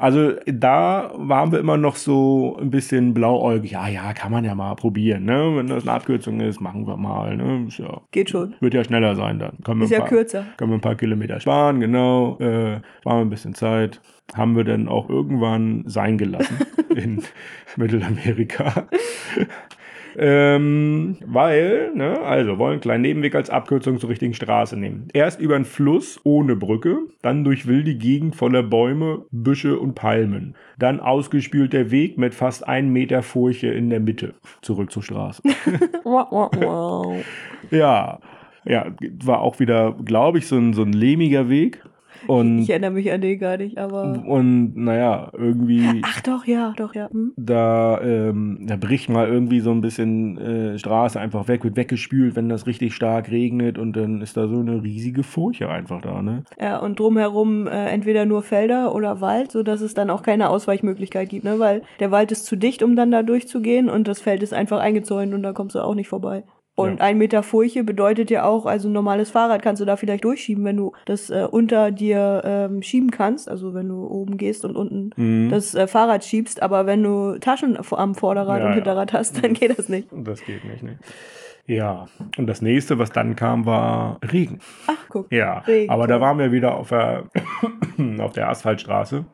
[0.00, 3.72] Also da waren wir immer noch so ein bisschen blauäugig.
[3.72, 5.24] Ja, ja, kann man ja mal probieren.
[5.24, 5.52] Ne?
[5.54, 7.36] Wenn das eine Abkürzung ist, machen wir mal.
[7.36, 7.68] Ne?
[7.76, 8.54] Ja, Geht schon.
[8.60, 9.58] wird ja schneller sein dann.
[9.62, 10.44] Können wir Ist ein ja paar- kürzer.
[10.56, 12.38] können wir ein paar Kilometer sparen, genau.
[12.38, 14.00] Äh, sparen wir ein bisschen Zeit.
[14.34, 16.56] Haben wir dann auch irgendwann sein gelassen
[16.96, 17.22] in
[17.76, 18.86] Mittelamerika.
[20.16, 25.08] Ähm, weil, ne, also wollen einen kleinen Nebenweg als Abkürzung zur richtigen Straße nehmen.
[25.12, 30.54] Erst über einen Fluss ohne Brücke, dann durch wilde Gegend voller Bäume, Büsche und Palmen.
[30.78, 34.34] Dann ausgespült der Weg mit fast einem Meter Furche in der Mitte.
[34.62, 35.42] Zurück zur Straße.
[36.04, 37.24] Wow, wow, wow.
[37.70, 38.18] ja.
[38.64, 38.86] Ja,
[39.24, 41.82] war auch wieder, glaube ich, so ein, so ein lehmiger Weg.
[42.26, 44.22] Und, Ich erinnere mich an den gar nicht, aber.
[44.26, 46.02] und naja, irgendwie.
[46.02, 47.08] Ach doch, ja, doch, ja.
[47.10, 47.32] Hm?
[47.36, 52.36] da, ähm, da bricht mal irgendwie so ein bisschen äh, Straße einfach weg, wird weggespült,
[52.36, 56.22] wenn das richtig stark regnet und dann ist da so eine riesige Furche einfach da,
[56.22, 56.44] ne?
[56.60, 61.28] Ja, und drumherum äh, entweder nur Felder oder Wald, sodass es dann auch keine Ausweichmöglichkeit
[61.28, 61.58] gibt, ne?
[61.58, 64.80] Weil der Wald ist zu dicht, um dann da durchzugehen und das Feld ist einfach
[64.80, 66.44] eingezäunt und da kommst du auch nicht vorbei.
[66.80, 67.04] Und Ja.
[67.04, 70.64] ein Meter Furche bedeutet ja auch, also ein normales Fahrrad kannst du da vielleicht durchschieben,
[70.64, 74.76] wenn du das äh, unter dir ähm, schieben kannst, also wenn du oben gehst und
[74.76, 75.50] unten Mhm.
[75.50, 78.74] das äh, Fahrrad schiebst, aber wenn du Taschen am Vorderrad Ja, und ja.
[78.76, 80.08] Hinterrad hast, dann geht das nicht.
[80.12, 80.98] Das geht nicht, ne?
[81.66, 84.58] Ja, und das nächste, was dann kam, war Regen.
[84.88, 85.30] Ach, guck.
[85.32, 87.24] Ja, Regen, aber da waren wir wieder auf der,
[88.18, 89.24] auf der Asphaltstraße.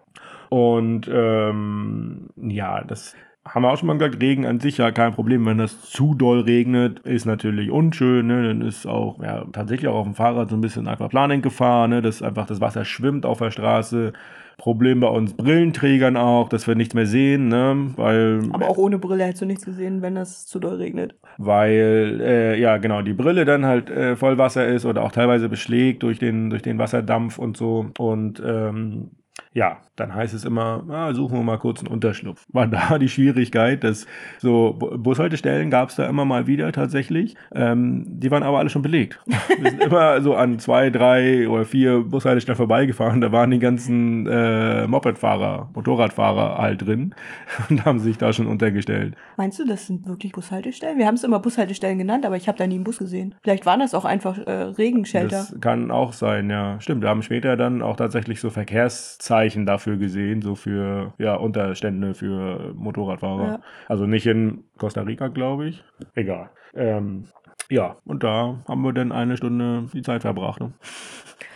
[0.50, 3.14] Und ähm, ja, das
[3.48, 5.46] haben wir auch schon mal gesagt, Regen an sich ja kein Problem.
[5.46, 8.26] Wenn das zu doll regnet, ist natürlich unschön.
[8.26, 8.48] Ne?
[8.48, 12.02] Dann ist auch ja, tatsächlich auch auf dem Fahrrad so ein bisschen Aquaplaning-Gefahr, ne?
[12.02, 14.12] dass einfach das Wasser schwimmt auf der Straße.
[14.58, 17.92] Problem bei uns Brillenträgern auch, dass wir nichts mehr sehen, ne?
[17.96, 21.14] weil Aber auch ohne Brille hättest du nichts gesehen, wenn das zu doll regnet.
[21.36, 25.50] weil äh, ja genau die Brille dann halt äh, voll Wasser ist oder auch teilweise
[25.50, 29.10] beschlägt durch den durch den Wasserdampf und so und ähm,
[29.56, 32.44] ja, dann heißt es immer, ah, suchen wir mal kurz einen Unterschlupf.
[32.52, 34.06] War da die Schwierigkeit, dass
[34.38, 37.36] so Bu- Bushaltestellen gab es da immer mal wieder tatsächlich.
[37.54, 39.18] Ähm, die waren aber alle schon belegt.
[39.58, 43.22] Wir sind immer so an zwei, drei oder vier Bushaltestellen vorbeigefahren.
[43.22, 47.14] Da waren die ganzen äh, Mopedfahrer, Motorradfahrer halt drin
[47.70, 49.14] und haben sich da schon untergestellt.
[49.38, 50.98] Meinst du, das sind wirklich Bushaltestellen?
[50.98, 53.34] Wir haben es immer Bushaltestellen genannt, aber ich habe da nie einen Bus gesehen.
[53.42, 55.46] Vielleicht waren das auch einfach äh, Regenschelter.
[55.48, 56.78] Das kann auch sein, ja.
[56.78, 62.14] Stimmt, wir haben später dann auch tatsächlich so Verkehrszeichen dafür gesehen, so für ja, Unterstände
[62.14, 63.46] für Motorradfahrer.
[63.46, 63.60] Ja.
[63.88, 65.84] Also nicht in Costa Rica, glaube ich.
[66.14, 66.50] Egal.
[66.74, 67.26] Ähm,
[67.70, 70.60] ja, und da haben wir dann eine Stunde die Zeit verbracht.
[70.60, 70.72] Ne?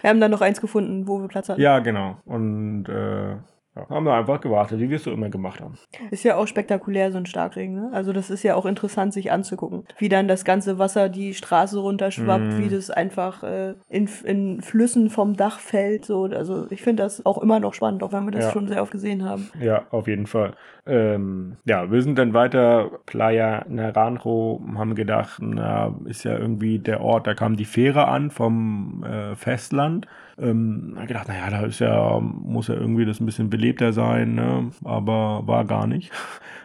[0.01, 1.61] Wir haben dann noch eins gefunden, wo wir Platz hatten.
[1.61, 2.19] Ja, genau.
[2.25, 3.37] Und äh,
[3.89, 5.75] ja, haben wir einfach gewartet, wie wir es so immer gemacht haben.
[6.11, 7.75] Ist ja auch spektakulär, so ein Starkregen.
[7.75, 7.91] Ne?
[7.93, 9.85] Also das ist ja auch interessant, sich anzugucken.
[9.99, 12.59] Wie dann das ganze Wasser die Straße runterschwappt, Mhm.
[12.59, 16.05] wie das einfach äh, in, in Flüssen vom Dach fällt.
[16.05, 16.25] So.
[16.25, 18.51] Also ich finde das auch immer noch spannend, auch wenn wir das Ja.
[18.53, 19.51] schon sehr oft gesehen haben.
[19.61, 20.55] Ja, auf jeden Fall.
[20.87, 27.01] Ähm, ja, wir sind dann weiter Playa Naranjo, haben gedacht, na, ist ja irgendwie der
[27.01, 30.07] Ort, da kam die Fähre an vom äh, Festland.
[30.41, 34.71] Ähm, gedacht, naja, da ist ja, muss ja irgendwie das ein bisschen belebter sein, ne?
[34.85, 36.11] aber war gar nicht.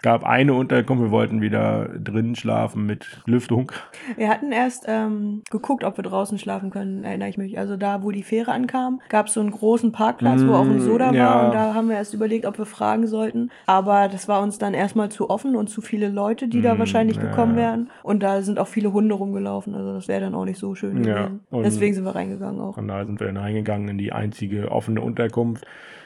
[0.01, 3.71] Gab eine Unterkunft, wir wollten wieder drinnen schlafen mit Lüftung.
[4.17, 7.57] Wir hatten erst ähm, geguckt, ob wir draußen schlafen können, erinnere ich mich.
[7.57, 10.77] Also da, wo die Fähre ankam, gab es so einen großen Parkplatz, wo auch ein
[10.77, 11.25] Mm, Soda ja.
[11.35, 11.45] war.
[11.47, 13.49] Und da haben wir erst überlegt, ob wir fragen sollten.
[13.65, 16.79] Aber das war uns dann erstmal zu offen und zu viele Leute, die da Mm,
[16.79, 17.63] wahrscheinlich ja, gekommen ja.
[17.63, 17.89] wären.
[18.03, 19.73] Und da sind auch viele Hunde rumgelaufen.
[19.75, 21.39] Also das wäre dann auch nicht so schön Ja, gewesen.
[21.49, 22.75] und- Deswegen sind wir reingegangen auch.
[22.75, 25.65] Von da sind wir dann reingegangen in die einzige offene Unterkunft.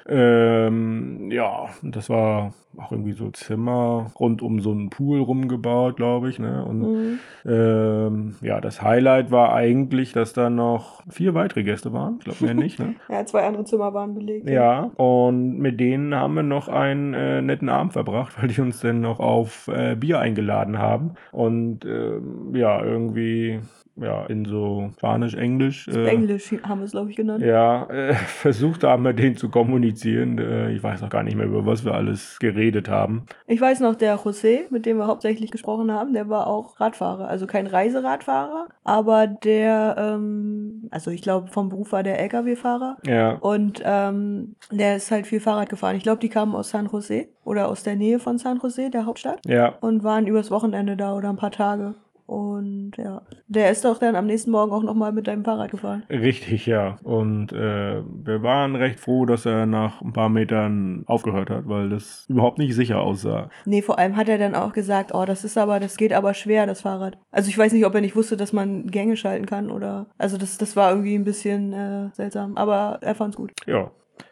[0.09, 6.29] Ähm, ja, das war auch irgendwie so Zimmer rund um so einen Pool rumgebaut, glaube
[6.29, 6.39] ich.
[6.39, 6.63] Ne?
[6.63, 7.19] Und Mhm.
[7.45, 12.15] ähm, ja, das Highlight war eigentlich, dass da noch vier weitere Gäste waren.
[12.19, 12.79] Ich glaube mehr nicht.
[12.79, 12.95] Ne?
[13.09, 14.47] Ja, zwei andere Zimmer waren belegt.
[14.49, 18.79] Ja, und mit denen haben wir noch einen äh, netten Abend verbracht, weil die uns
[18.81, 21.15] dann noch auf äh, Bier eingeladen haben.
[21.31, 23.59] Und ähm, ja, irgendwie
[24.01, 25.87] ja, in so Spanisch, Englisch.
[25.87, 27.43] äh, Englisch haben wir es, glaube ich, genannt.
[27.43, 30.37] ja, äh, versucht haben, mit denen zu kommunizieren.
[30.37, 33.25] Äh, ich weiß noch gar nicht mehr, über was wir alles geredet haben.
[33.47, 37.27] Ich weiß noch, der José, mit dem wir hauptsächlich gesprochen haben, der war auch Radfahrer.
[37.27, 42.97] Also kein Reiseradfahrer, aber der, ähm, also ich glaube, vom Beruf war der Lkw-Fahrer.
[43.05, 45.95] Ja, Und ähm, der ist halt viel Fahrrad gefahren.
[45.95, 49.05] Ich glaube, die kamen aus San Jose oder aus der Nähe von San Jose, der
[49.05, 51.95] Hauptstadt, ja, und waren übers Wochenende da oder ein paar Tage.
[52.29, 56.03] Und ja, der ist doch dann am nächsten Morgen auch nochmal mit deinem Fahrrad gefahren.
[56.11, 56.97] richtig, ja.
[57.01, 61.89] Und äh, wir waren recht froh, dass er nach ein paar Metern aufgehört hat, weil
[61.89, 63.49] das überhaupt nicht sicher aussah.
[63.65, 66.35] Nee, vor allem hat er dann auch gesagt, oh, das ist aber, das geht aber
[66.35, 67.17] schwer, das Fahrrad.
[67.31, 70.05] Also ich weiß nicht, ob er nicht wusste, dass man Gänge schalten kann oder.
[70.19, 72.57] Also das, das war irgendwie ein bisschen äh, seltsam.
[72.57, 73.53] Aber er fand's gut.
[73.65, 73.89] Ja,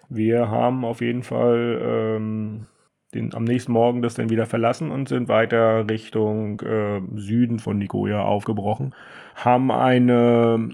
[0.08, 2.68] wir haben auf jeden Fall ähm,
[3.14, 7.78] den, am nächsten Morgen das dann wieder verlassen und sind weiter Richtung äh, Süden von
[7.78, 8.94] Nicoya aufgebrochen.
[9.36, 10.70] Haben eine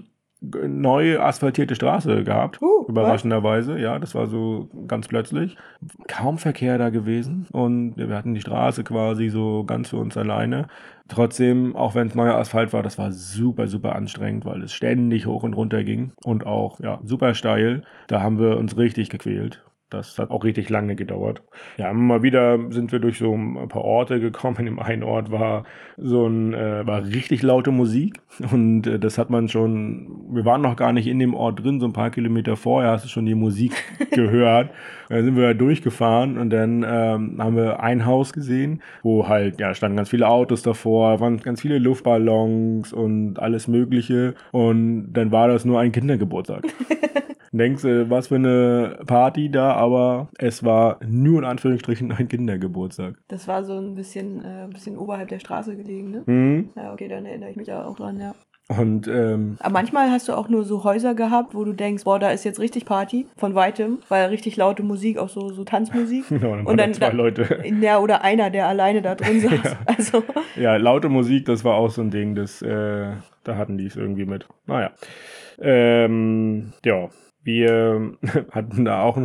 [0.66, 2.60] neu asphaltierte Straße gehabt.
[2.60, 5.56] Uh, überraschenderweise, ja, das war so ganz plötzlich.
[6.08, 10.66] Kaum Verkehr da gewesen und wir hatten die Straße quasi so ganz für uns alleine.
[11.08, 15.26] Trotzdem, auch wenn es neuer Asphalt war, das war super, super anstrengend, weil es ständig
[15.26, 17.82] hoch und runter ging und auch ja, super steil.
[18.06, 19.62] Da haben wir uns richtig gequält.
[19.98, 21.42] Das hat auch richtig lange gedauert.
[21.76, 24.56] Ja, immer wieder sind wir durch so ein paar Orte gekommen.
[24.58, 25.64] In dem einen Ort war
[25.96, 28.20] so ein, äh, war richtig laute Musik
[28.52, 31.80] und äh, das hat man schon, wir waren noch gar nicht in dem Ort drin,
[31.80, 33.72] so ein paar Kilometer vorher hast du schon die Musik
[34.10, 34.70] gehört.
[35.08, 39.74] Da sind wir durchgefahren und dann ähm, haben wir ein Haus gesehen, wo halt, ja,
[39.74, 45.48] standen ganz viele Autos davor, waren ganz viele Luftballons und alles Mögliche und dann war
[45.48, 46.64] das nur ein Kindergeburtstag.
[47.58, 53.14] denkst du, was für eine Party da, aber es war nur in Anführungsstrichen ein Kindergeburtstag.
[53.28, 56.22] Das war so ein bisschen, äh, ein bisschen oberhalb der Straße gelegen, ne?
[56.26, 56.70] Mhm.
[56.76, 58.34] Ja, okay, dann erinnere ich mich ja auch dran, ja.
[58.66, 62.18] Und ähm, Aber manchmal hast du auch nur so Häuser gehabt, wo du denkst, boah,
[62.18, 66.24] da ist jetzt richtig Party von weitem, weil richtig laute Musik, auch so, so Tanzmusik.
[66.30, 67.62] genau, dann Und dann- da zwei da- Leute.
[67.82, 69.50] Ja, oder einer, der alleine da drin saß.
[69.64, 69.78] Ja.
[69.84, 70.22] Also,
[70.56, 73.12] Ja, laute Musik, das war auch so ein Ding, das, äh,
[73.44, 74.46] da hatten die es irgendwie mit.
[74.66, 74.92] Naja.
[75.60, 77.08] Ähm, ja,
[77.44, 78.14] wir
[78.50, 79.16] hatten da auch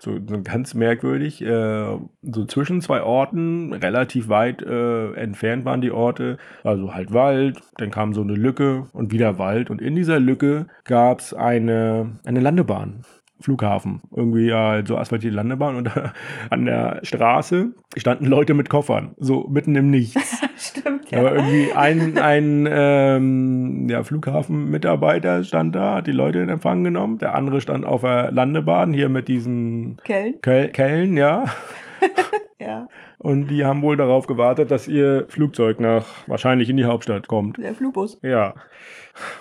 [0.00, 5.90] so, so ganz merkwürdig, äh, so zwischen zwei Orten, relativ weit äh, entfernt waren die
[5.90, 10.18] Orte, also halt Wald, dann kam so eine Lücke und wieder Wald und in dieser
[10.18, 13.04] Lücke gab es eine, eine Landebahn.
[13.38, 14.00] Flughafen.
[14.14, 15.90] Irgendwie ja, so asphaltierte Landebahn und
[16.50, 19.14] an der Straße standen Leute mit Koffern.
[19.18, 20.42] So mitten im Nichts.
[20.86, 21.34] Stimmt, Aber ja.
[21.34, 27.18] irgendwie ein, ein ähm, ja, Flughafenmitarbeiter stand da, hat die Leute in Empfang genommen.
[27.18, 31.44] Der andere stand auf der Landebahn hier mit diesen Köln, Kel Kellen, ja.
[32.58, 32.88] ja.
[33.18, 37.58] Und die haben wohl darauf gewartet, dass ihr Flugzeug nach wahrscheinlich in die Hauptstadt kommt.
[37.58, 38.18] Der Flugbus.
[38.22, 38.54] Ja,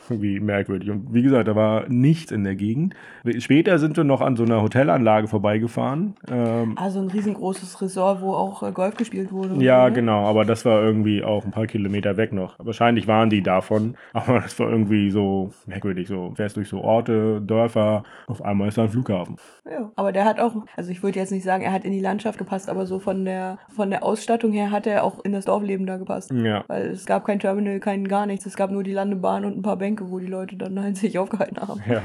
[0.09, 0.89] irgendwie merkwürdig.
[0.89, 2.95] Und wie gesagt, da war nichts in der Gegend.
[3.39, 6.15] Später sind wir noch an so einer Hotelanlage vorbeigefahren.
[6.29, 9.55] Ähm, Also ein riesengroßes Resort, wo auch äh, Golf gespielt wurde.
[9.63, 9.95] Ja, so, ne?
[9.95, 12.55] genau, aber das war irgendwie auch ein paar Kilometer weg noch.
[12.59, 16.07] Wahrscheinlich waren die davon, aber das war irgendwie so merkwürdig.
[16.07, 19.37] So fährst durch so Orte, Dörfer, auf einmal ist da ein Flughafen.
[19.69, 21.99] Ja, aber der hat auch, also ich würde jetzt nicht sagen, er hat in die
[21.99, 25.45] Landschaft gepasst, aber so von der von der Ausstattung her hat er auch in das
[25.45, 26.31] Dorfleben da gepasst.
[26.31, 26.63] Ja.
[26.67, 28.45] Weil es gab kein Terminal, kein gar nichts.
[28.45, 31.17] Es gab nur die Landebahn und ein paar Bänke, wo die Leute dann halt sich
[31.17, 31.81] aufgehalten haben.
[31.87, 32.01] Ja.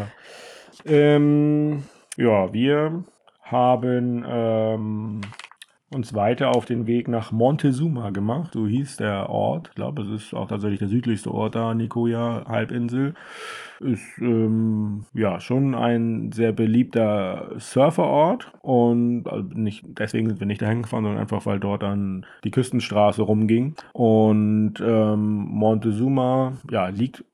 [0.85, 1.85] Ähm,
[2.17, 3.05] ja, wir
[3.43, 5.21] haben ähm,
[5.93, 8.53] uns weiter auf den Weg nach Montezuma gemacht.
[8.53, 9.69] So hieß der Ort.
[9.71, 13.15] Ich glaube, es ist auch tatsächlich der südlichste Ort da, Nicoya, Halbinsel.
[13.81, 20.61] Ist ähm, ja schon ein sehr beliebter Surferort und also nicht, deswegen sind wir nicht
[20.61, 23.75] dahin gefahren, sondern einfach, weil dort dann die Küstenstraße rumging.
[23.95, 27.25] Und ähm, Montezuma, ja, liegt,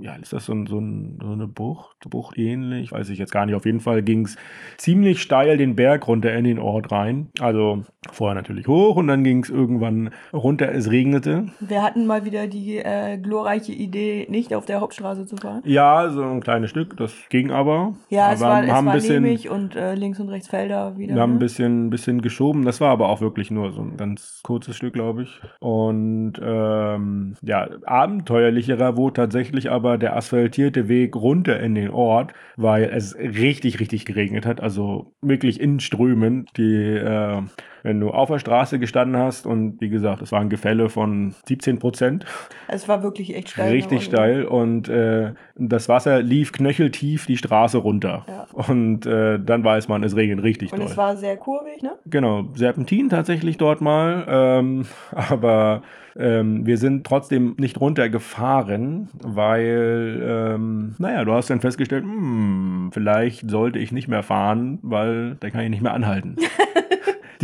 [0.00, 3.32] ja, ist das so, ein, so, ein, so eine Bucht, Bucht ähnlich, weiß ich jetzt
[3.32, 3.54] gar nicht.
[3.54, 4.36] Auf jeden Fall ging es
[4.76, 7.28] ziemlich steil den Berg runter in den Ort rein.
[7.38, 10.72] Also vorher natürlich hoch und dann ging es irgendwann runter.
[10.72, 11.46] Es regnete.
[11.60, 15.62] Wir hatten mal wieder die äh, glorreiche Idee, nicht auf der Hauptstraße zu fahren.
[15.64, 17.94] Ja, so ein kleines Stück, das ging aber.
[18.08, 20.48] Ja, aber es war, es haben war ein bisschen, nämlich und äh, links und rechts
[20.48, 21.14] Felder wieder.
[21.14, 21.40] Wir haben ein ne?
[21.40, 22.64] bisschen, bisschen geschoben.
[22.64, 25.40] Das war aber auch wirklich nur so ein ganz kurzes Stück, glaube ich.
[25.60, 32.84] Und ähm, ja, abenteuerlicherer wurde tatsächlich aber der asphaltierte Weg runter in den Ort, weil
[32.84, 34.60] es richtig, richtig geregnet hat.
[34.60, 36.46] Also wirklich in Strömen.
[36.56, 37.42] Die, äh,
[37.84, 41.34] wenn du auf der Straße gestanden hast und wie gesagt, es war ein Gefälle von
[41.46, 42.24] 17 Prozent.
[42.66, 43.70] Es war wirklich echt steil.
[43.72, 44.16] Richtig nach unten.
[44.16, 48.24] steil und äh, das Wasser lief knöcheltief die Straße runter.
[48.26, 48.46] Ja.
[48.52, 50.88] Und äh, dann weiß man, es regnet richtig Und doll.
[50.88, 51.92] es war sehr kurvig, ne?
[52.06, 55.82] Genau, Serpentin tatsächlich dort mal, ähm, aber
[56.16, 63.50] ähm, wir sind trotzdem nicht runtergefahren, weil, ähm, naja, du hast dann festgestellt, hm, vielleicht
[63.50, 66.36] sollte ich nicht mehr fahren, weil da kann ich nicht mehr anhalten.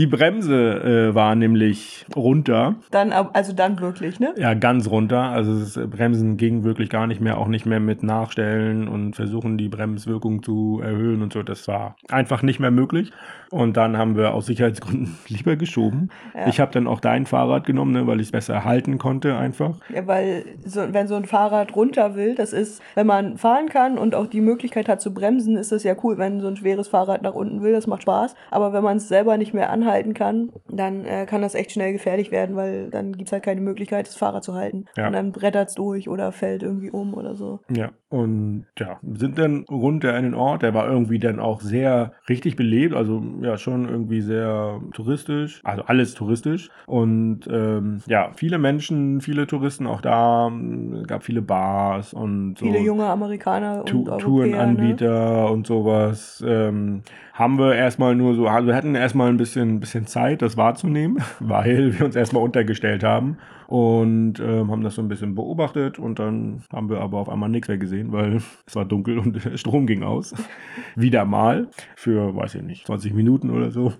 [0.00, 2.76] Die Bremse äh, war nämlich runter.
[2.90, 4.32] Dann, also dann wirklich, ne?
[4.38, 5.24] Ja, ganz runter.
[5.24, 9.58] Also das Bremsen ging wirklich gar nicht mehr, auch nicht mehr mit Nachstellen und versuchen,
[9.58, 11.42] die Bremswirkung zu erhöhen und so.
[11.42, 13.12] Das war einfach nicht mehr möglich.
[13.50, 16.08] Und dann haben wir aus Sicherheitsgründen lieber geschoben.
[16.34, 16.46] Ja.
[16.46, 19.74] Ich habe dann auch dein Fahrrad genommen, ne, weil ich es besser halten konnte einfach.
[19.94, 23.98] Ja, weil so, wenn so ein Fahrrad runter will, das ist, wenn man fahren kann
[23.98, 26.88] und auch die Möglichkeit hat zu bremsen, ist das ja cool, wenn so ein schweres
[26.88, 28.34] Fahrrad nach unten will, das macht Spaß.
[28.50, 31.72] Aber wenn man es selber nicht mehr anhalten anhalten kann, dann äh, kann das echt
[31.72, 34.86] schnell gefährlich werden, weil dann gibt es halt keine Möglichkeit, das Fahrrad zu halten.
[34.96, 35.08] Ja.
[35.08, 37.60] Und dann brettert es durch oder fällt irgendwie um oder so.
[37.70, 40.62] Ja, und ja, sind dann runter in den Ort.
[40.62, 45.82] Der war irgendwie dann auch sehr richtig belebt, also ja, schon irgendwie sehr touristisch, also
[45.82, 46.70] alles touristisch.
[46.86, 50.50] Und ähm, ja, viele Menschen, viele Touristen auch da,
[51.06, 52.66] gab viele Bars und so.
[52.66, 54.16] Viele junge Amerikaner und Ne?
[54.18, 56.42] Tourenanbieter und sowas.
[56.46, 57.02] Ähm,
[57.40, 61.22] haben wir erstmal nur so, also wir hatten erstmal ein bisschen, bisschen Zeit, das wahrzunehmen,
[61.40, 66.18] weil wir uns erstmal untergestellt haben und ähm, haben das so ein bisschen beobachtet und
[66.18, 69.56] dann haben wir aber auf einmal nichts mehr gesehen, weil es war dunkel und der
[69.56, 70.34] Strom ging aus.
[70.96, 73.94] Wieder mal für, weiß ich nicht, 20 Minuten oder so.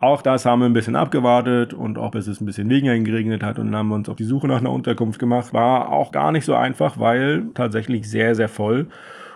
[0.00, 3.42] Auch das haben wir ein bisschen abgewartet und auch bis es ein bisschen weniger geregnet
[3.42, 5.54] hat und dann haben wir uns auf die Suche nach einer Unterkunft gemacht.
[5.54, 8.88] War auch gar nicht so einfach, weil tatsächlich sehr, sehr voll.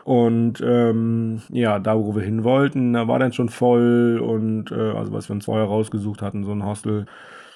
[0.09, 4.93] Und ähm, ja, da wo wir hin wollten, da war dann schon voll und äh,
[4.93, 7.05] also was wir uns vorher rausgesucht hatten, so ein Hostel.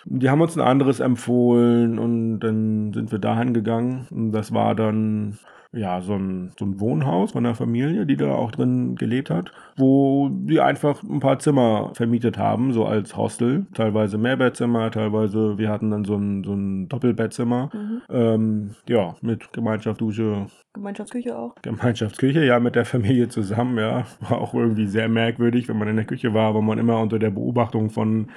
[0.05, 4.07] Die haben uns ein anderes empfohlen und dann sind wir dahin gegangen.
[4.11, 5.39] Und das war dann
[5.73, 9.53] ja so ein, so ein Wohnhaus von einer Familie, die da auch drin gelebt hat,
[9.77, 13.67] wo die einfach ein paar Zimmer vermietet haben, so als Hostel.
[13.75, 17.71] Teilweise Mehrbettzimmer, teilweise, wir hatten dann so ein, so ein Doppelbettzimmer.
[17.73, 18.03] Mhm.
[18.11, 21.55] Ähm, ja, mit Gemeinschaft, Dusche, Gemeinschaftsküche auch.
[21.63, 24.05] Gemeinschaftsküche, ja, mit der Familie zusammen, ja.
[24.21, 27.19] War auch irgendwie sehr merkwürdig, wenn man in der Küche war, war man immer unter
[27.19, 28.29] der Beobachtung von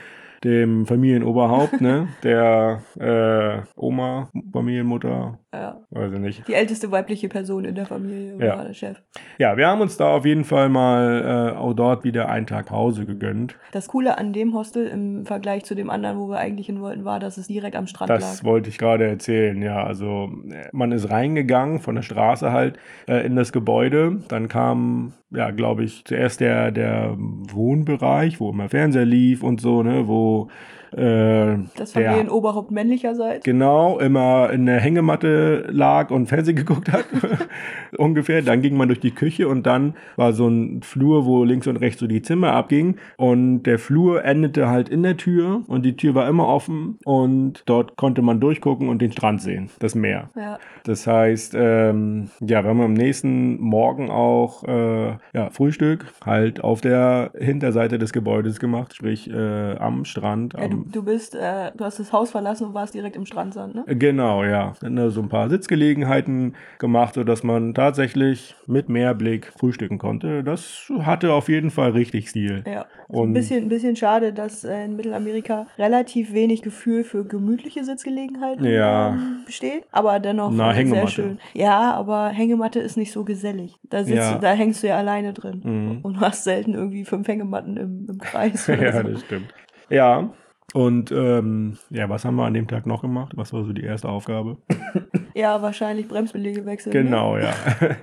[0.44, 2.08] dem Familienoberhaupt, ne?
[2.24, 5.78] Der äh, Oma, Familienmutter, Ja.
[5.92, 6.48] weiß ich nicht.
[6.48, 8.58] Die älteste weibliche Person in der Familie Ja.
[8.58, 9.02] war der Chef.
[9.38, 12.68] Ja, wir haben uns da auf jeden Fall mal äh, auch dort wieder einen Tag
[12.68, 13.56] Pause gegönnt.
[13.72, 17.06] Das Coole an dem Hostel im Vergleich zu dem anderen, wo wir eigentlich hin wollten,
[17.06, 18.44] war, dass es direkt am Strand Das lag.
[18.46, 19.84] wollte ich gerade erzählen, ja.
[19.84, 22.78] Also äh, man ist reingegangen von der Straße halt
[23.08, 24.20] äh, in das Gebäude.
[24.28, 29.84] Dann kam, ja, glaube ich, zuerst der, der Wohnbereich, wo immer Fernseher lief und so,
[29.84, 30.50] ne, wo
[30.98, 33.44] äh, Das Familienoberhaupt männlicherseits.
[33.44, 37.06] genau immer in der Hängematte lag und Fernsehen geguckt hat,
[37.98, 38.42] ungefähr.
[38.42, 41.78] Dann ging man durch die Küche und dann war so ein Flur, wo links und
[41.78, 42.98] rechts so die Zimmer abgingen.
[43.18, 47.64] Und der Flur endete halt in der Tür und die Tür war immer offen und
[47.66, 50.30] dort konnte man durchgucken und den Strand sehen, das Meer.
[50.36, 50.60] Ja.
[50.84, 56.82] Das heißt, ähm, ja, wir haben am nächsten Morgen auch äh, ja, Frühstück halt auf
[56.82, 60.54] der Hinterseite des Gebäudes gemacht, sprich äh, am Strand.
[60.54, 63.76] Ja, Am, du bist, äh, du hast das Haus verlassen und warst direkt im Strandsand,
[63.76, 63.84] ne?
[63.88, 64.74] Genau, ja.
[64.82, 70.44] Dann äh, so ein paar Sitzgelegenheiten gemacht, sodass man tatsächlich mit Meerblick frühstücken konnte.
[70.44, 72.64] Das hatte auf jeden Fall richtig Stil.
[72.68, 72.86] Ja.
[73.10, 77.26] So ein Und- bisschen, ein bisschen schade, dass äh, in Mittelamerika relativ wenig Gefühl für
[77.26, 79.10] gemütliche Sitzgelegenheiten Ja.
[79.10, 81.40] ähm, besteht, aber dennoch Na, sehr schön.
[81.54, 83.76] Ja, aber Hängematte ist nicht so gesellig.
[83.84, 84.34] Da sitzt Ja.
[84.36, 86.00] du, da hängst du ja alleine drin Mhm.
[86.02, 88.68] und hast selten irgendwie fünf Hängematten im, im Kreis.
[88.68, 89.04] ja, so.
[89.10, 89.54] das stimmt.
[89.90, 90.30] Ja.
[90.76, 93.32] Und ähm, ja, was haben wir an dem Tag noch gemacht?
[93.38, 94.58] Was war so die erste Aufgabe?
[95.34, 96.92] ja, wahrscheinlich Bremsbeläge wechseln.
[96.94, 97.04] Ne?
[97.04, 97.54] Genau, ja.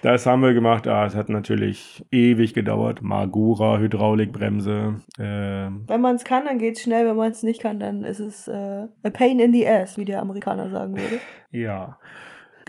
[0.00, 0.86] Das haben wir gemacht.
[0.86, 3.02] Ah, es hat natürlich ewig gedauert.
[3.02, 5.00] Magura, Hydraulikbremse.
[5.18, 7.04] ähm, Wenn man es kann, dann geht's schnell.
[7.04, 10.04] Wenn man es nicht kann, dann ist es äh, a pain in the ass, wie
[10.04, 11.18] der Amerikaner sagen würde.
[11.50, 11.98] Ja.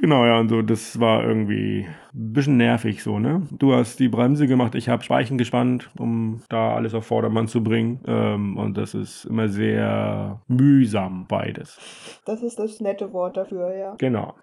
[0.01, 3.45] Genau, ja, und so, das war irgendwie ein bisschen nervig so, ne?
[3.51, 7.61] Du hast die Bremse gemacht, ich habe Speichen gespannt, um da alles auf Vordermann zu
[7.61, 7.99] bringen.
[8.07, 11.77] Ähm, und das ist immer sehr mühsam, beides.
[12.25, 13.95] Das ist das nette Wort dafür, ja.
[13.97, 14.35] Genau.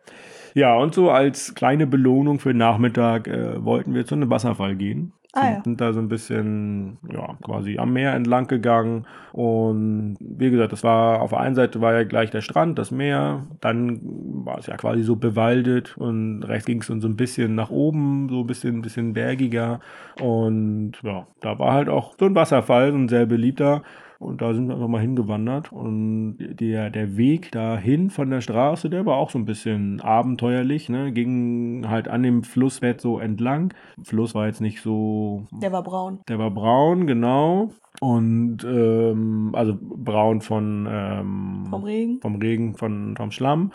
[0.53, 4.77] Ja, und so als kleine Belohnung für den Nachmittag äh, wollten wir zu einem Wasserfall
[4.77, 5.13] gehen.
[5.37, 5.63] Ah, sind, ja.
[5.65, 9.07] sind da so ein bisschen, ja, quasi am Meer entlang gegangen.
[9.33, 12.91] Und wie gesagt, das war auf der einen Seite war ja gleich der Strand, das
[12.91, 13.47] Meer.
[13.61, 17.55] Dann war es ja quasi so bewaldet und rechts ging es dann so ein bisschen
[17.55, 19.81] nach oben, so ein bisschen, bisschen bergiger.
[20.23, 23.83] Und ja, da war halt auch so ein Wasserfall, so ein sehr beliebter.
[24.19, 25.73] Und da sind wir einfach mal hingewandert.
[25.73, 30.89] Und der, der Weg dahin von der Straße, der war auch so ein bisschen abenteuerlich.
[30.89, 31.13] Ne?
[31.13, 33.75] Ging halt an dem Flussbett so entlang.
[34.03, 35.45] Fluss war jetzt nicht so.
[35.53, 36.21] Der war braun.
[36.29, 37.71] Der war braun, genau.
[38.01, 42.21] Und ähm, also braun von ähm, Vom Regen.
[42.21, 43.73] vom Regen, von, vom Schlamm.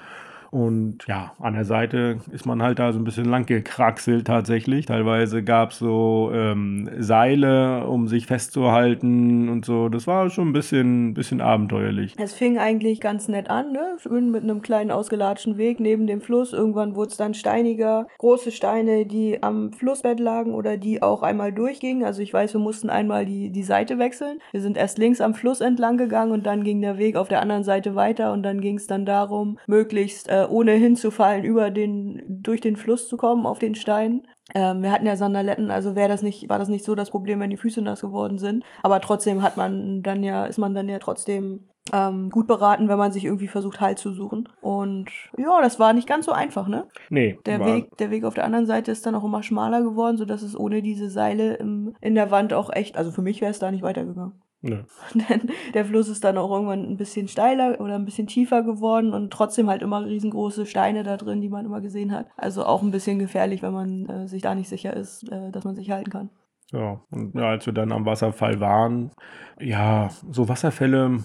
[0.52, 4.86] Und ja, an der Seite ist man halt da so ein bisschen lang gekraxelt tatsächlich.
[4.86, 9.88] Teilweise gab es so ähm, Seile, um sich festzuhalten und so.
[9.88, 12.16] Das war schon ein bisschen, bisschen abenteuerlich.
[12.18, 13.96] Es fing eigentlich ganz nett an, ne?
[13.98, 16.52] Schön mit einem kleinen ausgelatschten Weg neben dem Fluss.
[16.52, 18.08] Irgendwann wurde es dann steiniger.
[18.18, 22.04] Große Steine, die am Flussbett lagen oder die auch einmal durchgingen.
[22.04, 24.40] Also ich weiß, wir mussten einmal die, die Seite wechseln.
[24.52, 27.42] Wir sind erst links am Fluss entlang gegangen und dann ging der Weg auf der
[27.42, 31.72] anderen Seite weiter und dann ging es dann darum, möglichst äh, äh, ohne hinzufallen, über
[31.72, 34.26] den, durch den Fluss zu kommen auf den Stein.
[34.54, 37.40] Ähm, wir hatten ja Sandaletten, also wäre das nicht, war das nicht so das Problem,
[37.40, 38.64] wenn die Füße nass geworden sind.
[38.84, 42.98] Aber trotzdem hat man dann ja, ist man dann ja trotzdem ähm, gut beraten, wenn
[42.98, 44.48] man sich irgendwie versucht, Halt zu suchen.
[44.62, 46.88] Und ja, das war nicht ganz so einfach, ne?
[47.10, 47.40] Nee.
[47.46, 50.18] Der war- Weg, der Weg auf der anderen Seite ist dann auch immer schmaler geworden,
[50.18, 53.52] sodass es ohne diese Seile im, in der Wand auch echt, also für mich wäre
[53.52, 54.42] es da nicht weitergegangen.
[54.62, 54.84] Nö.
[55.16, 59.14] Denn der Fluss ist dann auch irgendwann ein bisschen steiler oder ein bisschen tiefer geworden
[59.14, 62.28] und trotzdem halt immer riesengroße Steine da drin, die man immer gesehen hat.
[62.38, 65.64] Also auch ein bisschen gefährlich, wenn man äh, sich da nicht sicher ist, äh, dass
[65.64, 66.30] man sich halten kann.
[66.72, 69.12] Ja, und ja, als wir dann am Wasserfall waren,
[69.60, 71.18] ja, so Wasserfälle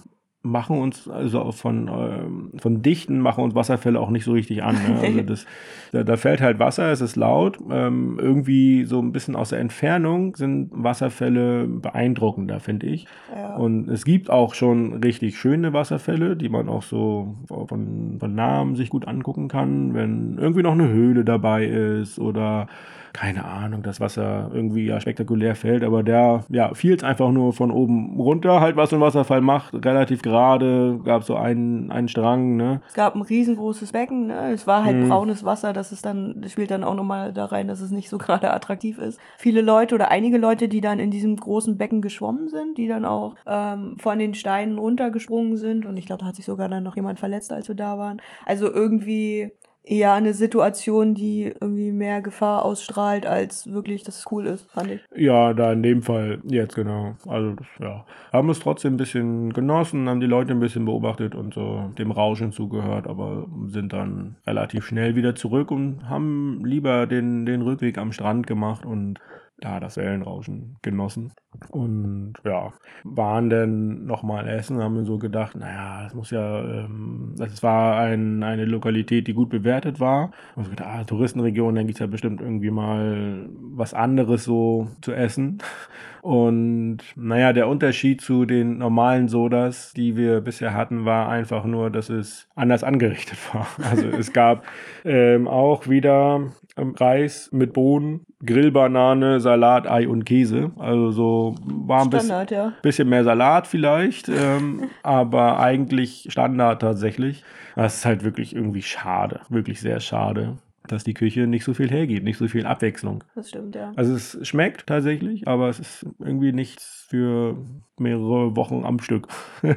[0.50, 4.74] machen uns, also von, ähm, von Dichten machen uns Wasserfälle auch nicht so richtig an.
[4.74, 5.00] Ne?
[5.02, 5.46] Also das,
[5.92, 7.58] da, da fällt halt Wasser, es ist laut.
[7.70, 13.06] Ähm, irgendwie so ein bisschen aus der Entfernung sind Wasserfälle beeindruckender, finde ich.
[13.34, 13.56] Ja.
[13.56, 18.76] Und es gibt auch schon richtig schöne Wasserfälle, die man auch so von, von Namen
[18.76, 22.68] sich gut angucken kann, wenn irgendwie noch eine Höhle dabei ist oder
[23.16, 27.54] keine Ahnung, das Wasser irgendwie ja spektakulär fällt, aber der, ja, fiel es einfach nur
[27.54, 32.08] von oben runter, halt was so ein Wasserfall macht, relativ gerade, gab so einen, einen
[32.08, 32.82] Strang, ne?
[32.86, 34.50] Es gab ein riesengroßes Becken, ne?
[34.52, 35.08] es war halt Mhm.
[35.08, 38.10] braunes Wasser, das ist dann, das spielt dann auch nochmal da rein, dass es nicht
[38.10, 39.18] so gerade attraktiv ist.
[39.38, 43.06] Viele Leute oder einige Leute, die dann in diesem großen Becken geschwommen sind, die dann
[43.06, 46.82] auch ähm, von den Steinen runtergesprungen sind und ich glaube, da hat sich sogar dann
[46.82, 48.20] noch jemand verletzt, als wir da waren.
[48.44, 49.52] Also irgendwie
[49.86, 54.90] eher eine Situation, die irgendwie mehr Gefahr ausstrahlt, als wirklich, dass es cool ist, fand
[54.90, 55.00] ich.
[55.14, 57.14] Ja, da in dem Fall jetzt genau.
[57.26, 61.54] Also ja, haben es trotzdem ein bisschen genossen, haben die Leute ein bisschen beobachtet und
[61.54, 67.46] so dem Rauschen zugehört, aber sind dann relativ schnell wieder zurück und haben lieber den,
[67.46, 69.20] den Rückweg am Strand gemacht und
[69.58, 71.32] da das Wellenrauschen genossen.
[71.70, 72.72] Und ja,
[73.04, 77.98] waren dann nochmal essen, haben wir so gedacht, naja, das muss ja, ähm, das war
[78.00, 80.32] ein, eine Lokalität, die gut bewertet war.
[80.54, 85.12] Und so gedacht, ah, Touristenregion, dann gibt ja bestimmt irgendwie mal was anderes so zu
[85.12, 85.58] essen.
[86.22, 91.88] Und naja, der Unterschied zu den normalen Sodas, die wir bisher hatten, war einfach nur,
[91.88, 93.68] dass es anders angerichtet war.
[93.88, 94.64] Also es gab
[95.04, 100.72] ähm, auch wieder Reis mit Bohnen, Grillbanane, Salat, Ei und Käse.
[100.78, 102.72] Also so war ein bisschen, Standard, ja.
[102.82, 107.44] bisschen mehr Salat vielleicht, ähm, aber eigentlich Standard tatsächlich.
[107.76, 111.90] Das ist halt wirklich irgendwie schade, wirklich sehr schade, dass die Küche nicht so viel
[111.90, 113.24] hergibt, nicht so viel Abwechslung.
[113.34, 113.92] Das stimmt, ja.
[113.96, 117.56] Also es schmeckt tatsächlich, aber es ist irgendwie nichts für
[117.98, 119.28] mehrere Wochen am Stück.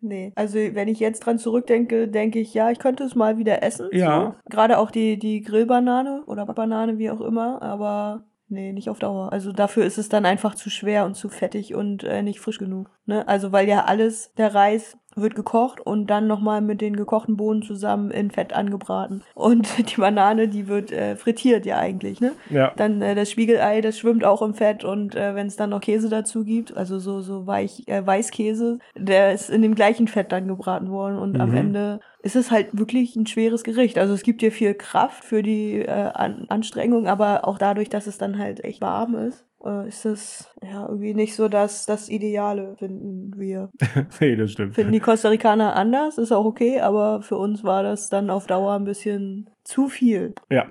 [0.00, 3.62] Nee, also wenn ich jetzt dran zurückdenke, denke ich, ja, ich könnte es mal wieder
[3.62, 3.88] essen.
[3.92, 4.36] Ja.
[4.44, 4.50] So.
[4.50, 9.32] Gerade auch die, die Grillbanane oder Banane, wie auch immer, aber nee, nicht auf Dauer.
[9.32, 12.58] Also dafür ist es dann einfach zu schwer und zu fettig und äh, nicht frisch
[12.58, 12.90] genug.
[13.06, 13.26] Ne?
[13.26, 17.62] Also weil ja alles, der Reis wird gekocht und dann nochmal mit den gekochten Bohnen
[17.62, 19.22] zusammen in Fett angebraten.
[19.34, 22.32] Und die Banane, die wird äh, frittiert ja eigentlich, ne?
[22.50, 22.72] ja.
[22.76, 25.80] Dann äh, das Spiegelei, das schwimmt auch im Fett und äh, wenn es dann noch
[25.80, 30.32] Käse dazu gibt, also so so weich äh, Weißkäse, der ist in dem gleichen Fett
[30.32, 31.56] dann gebraten worden und am Mhm.
[31.56, 33.96] Ende ist es halt wirklich ein schweres Gericht.
[33.98, 38.06] Also es gibt dir viel Kraft für die äh, An Anstrengung, aber auch dadurch, dass
[38.06, 42.08] es dann halt echt warm ist, äh, ist es ja irgendwie nicht so das das
[42.08, 43.70] Ideale finden wir.
[44.20, 44.74] nee, das stimmt.
[44.74, 48.46] Finden die Costa Ricaner anders, ist auch okay, aber für uns war das dann auf
[48.46, 50.34] Dauer ein bisschen zu viel.
[50.50, 50.70] Ja.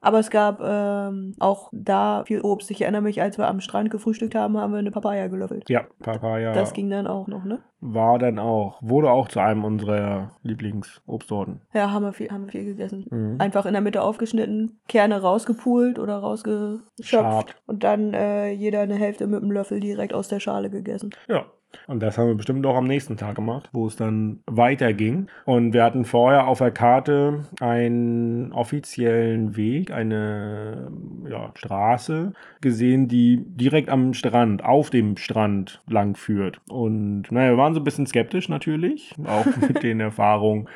[0.00, 2.70] Aber es gab ähm, auch da viel Obst.
[2.70, 5.68] Ich erinnere mich, als wir am Strand gefrühstückt haben, haben wir eine Papaya gelöffelt.
[5.68, 7.60] Ja, Papaya Das ging dann auch noch, ne?
[7.80, 11.60] war dann auch, wurde auch zu einem unserer Lieblingsobstsorten.
[11.72, 13.06] Ja, haben wir viel, haben wir viel gegessen.
[13.10, 13.36] Mhm.
[13.38, 17.56] Einfach in der Mitte aufgeschnitten, Kerne rausgepult oder rausgeschöpft Schabt.
[17.66, 21.10] und dann äh, jeder eine Hälfte mit dem Löffel direkt aus der Schale gegessen.
[21.28, 21.46] Ja.
[21.86, 25.28] Und das haben wir bestimmt auch am nächsten Tag gemacht, wo es dann weiterging.
[25.44, 30.90] Und wir hatten vorher auf der Karte einen offiziellen Weg, eine
[31.28, 36.60] ja, Straße gesehen, die direkt am Strand, auf dem Strand lang führt.
[36.68, 40.68] Und naja, wir waren so ein bisschen skeptisch natürlich, auch mit den Erfahrungen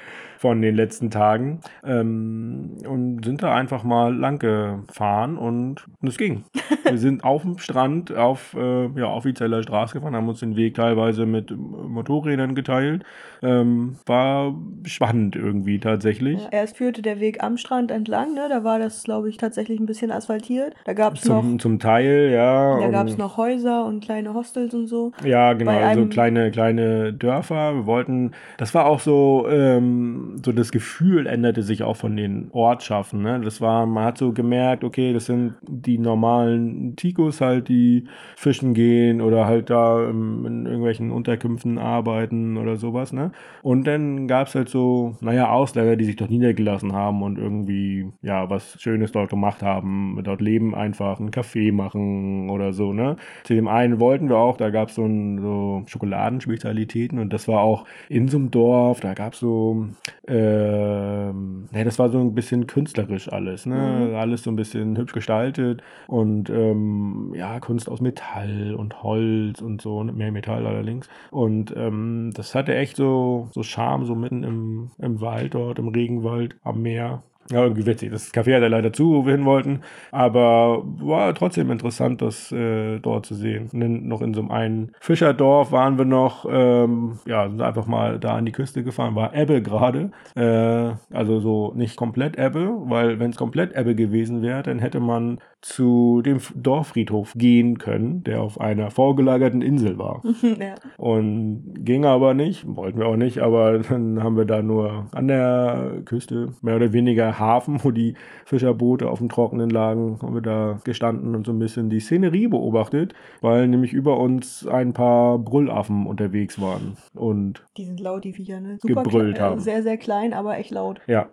[0.42, 1.60] von den letzten Tagen.
[1.84, 6.42] Ähm, und sind da einfach mal lang gefahren und es ging.
[6.84, 10.74] Wir sind auf dem Strand auf äh, ja, offizieller Straße gefahren, haben uns den Weg
[10.74, 13.04] teilweise mit Motorrädern geteilt.
[13.40, 16.42] Ähm, war spannend irgendwie tatsächlich.
[16.42, 18.46] Ja, erst führte der Weg am Strand entlang, ne?
[18.48, 20.74] Da war das, glaube ich, tatsächlich ein bisschen asphaltiert.
[20.84, 22.78] Da gab es noch, Zum, Teil, ja.
[22.80, 25.12] da und- gab's noch Häuser und kleine Hostels und so.
[25.24, 27.74] Ja, genau, bei also kleine, kleine Dörfer.
[27.76, 32.48] Wir wollten, das war auch so, ähm, so das Gefühl änderte sich auch von den
[32.52, 33.22] Ortschaften.
[33.22, 33.40] Ne?
[33.40, 38.04] Das war, man hat so gemerkt, okay, das sind die normalen Tikos halt, die
[38.36, 43.12] fischen gehen oder halt da in, in irgendwelchen Unterkünften arbeiten oder sowas.
[43.12, 43.32] Ne?
[43.62, 48.10] Und dann gab es halt so, naja, Ausländer, die sich dort niedergelassen haben und irgendwie,
[48.22, 50.18] ja, was Schönes dort gemacht haben.
[50.22, 52.92] Dort leben einfach, einen Kaffee machen oder so.
[52.92, 53.16] Ne?
[53.44, 55.08] Zu dem einen wollten wir auch, da gab es so,
[55.40, 59.86] so Schokoladenspezialitäten und das war auch in so einem Dorf, da gab es so,
[60.28, 64.08] ähm, ne, das war so ein bisschen künstlerisch alles, ne?
[64.08, 64.14] Mhm.
[64.14, 69.82] Alles so ein bisschen hübsch gestaltet und ähm, ja, Kunst aus Metall und Holz und
[69.82, 71.08] so, ne, mehr Metall allerdings.
[71.30, 75.88] Und ähm, das hatte echt so, so Charme, so mitten im, im Wald dort, im
[75.88, 77.22] Regenwald, am Meer.
[77.52, 78.10] Ja, irgendwie witzig.
[78.10, 79.82] Das Café hat er leider zu, wo wir hin wollten.
[80.10, 83.68] Aber war trotzdem interessant, das äh, dort zu sehen.
[83.74, 88.18] Und dann noch in so einem Fischerdorf waren wir noch, ähm, ja, sind einfach mal
[88.18, 89.14] da an die Küste gefahren.
[89.16, 90.12] War Ebbe gerade.
[90.34, 95.00] Äh, also so nicht komplett Ebbe, weil wenn es komplett Ebbe gewesen wäre, dann hätte
[95.00, 100.22] man zu dem Dorffriedhof gehen können, der auf einer vorgelagerten Insel war.
[100.42, 100.74] ja.
[100.96, 105.28] Und ging aber nicht, wollten wir auch nicht, aber dann haben wir da nur an
[105.28, 110.42] der Küste, mehr oder weniger Hafen, wo die Fischerboote auf dem Trockenen lagen, haben wir
[110.42, 115.38] da gestanden und so ein bisschen die Szenerie beobachtet, weil nämlich über uns ein paar
[115.38, 118.78] Brüllaffen unterwegs waren und die sind laut, die Viecher, ne?
[118.80, 119.60] Super gebrüllt klein, haben.
[119.60, 121.00] Sehr, sehr klein, aber echt laut.
[121.06, 121.28] Ja.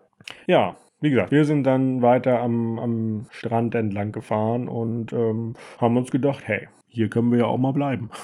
[0.45, 5.97] Ja, wie gesagt, wir sind dann weiter am, am Strand entlang gefahren und ähm, haben
[5.97, 8.09] uns gedacht, hey, hier können wir ja auch mal bleiben.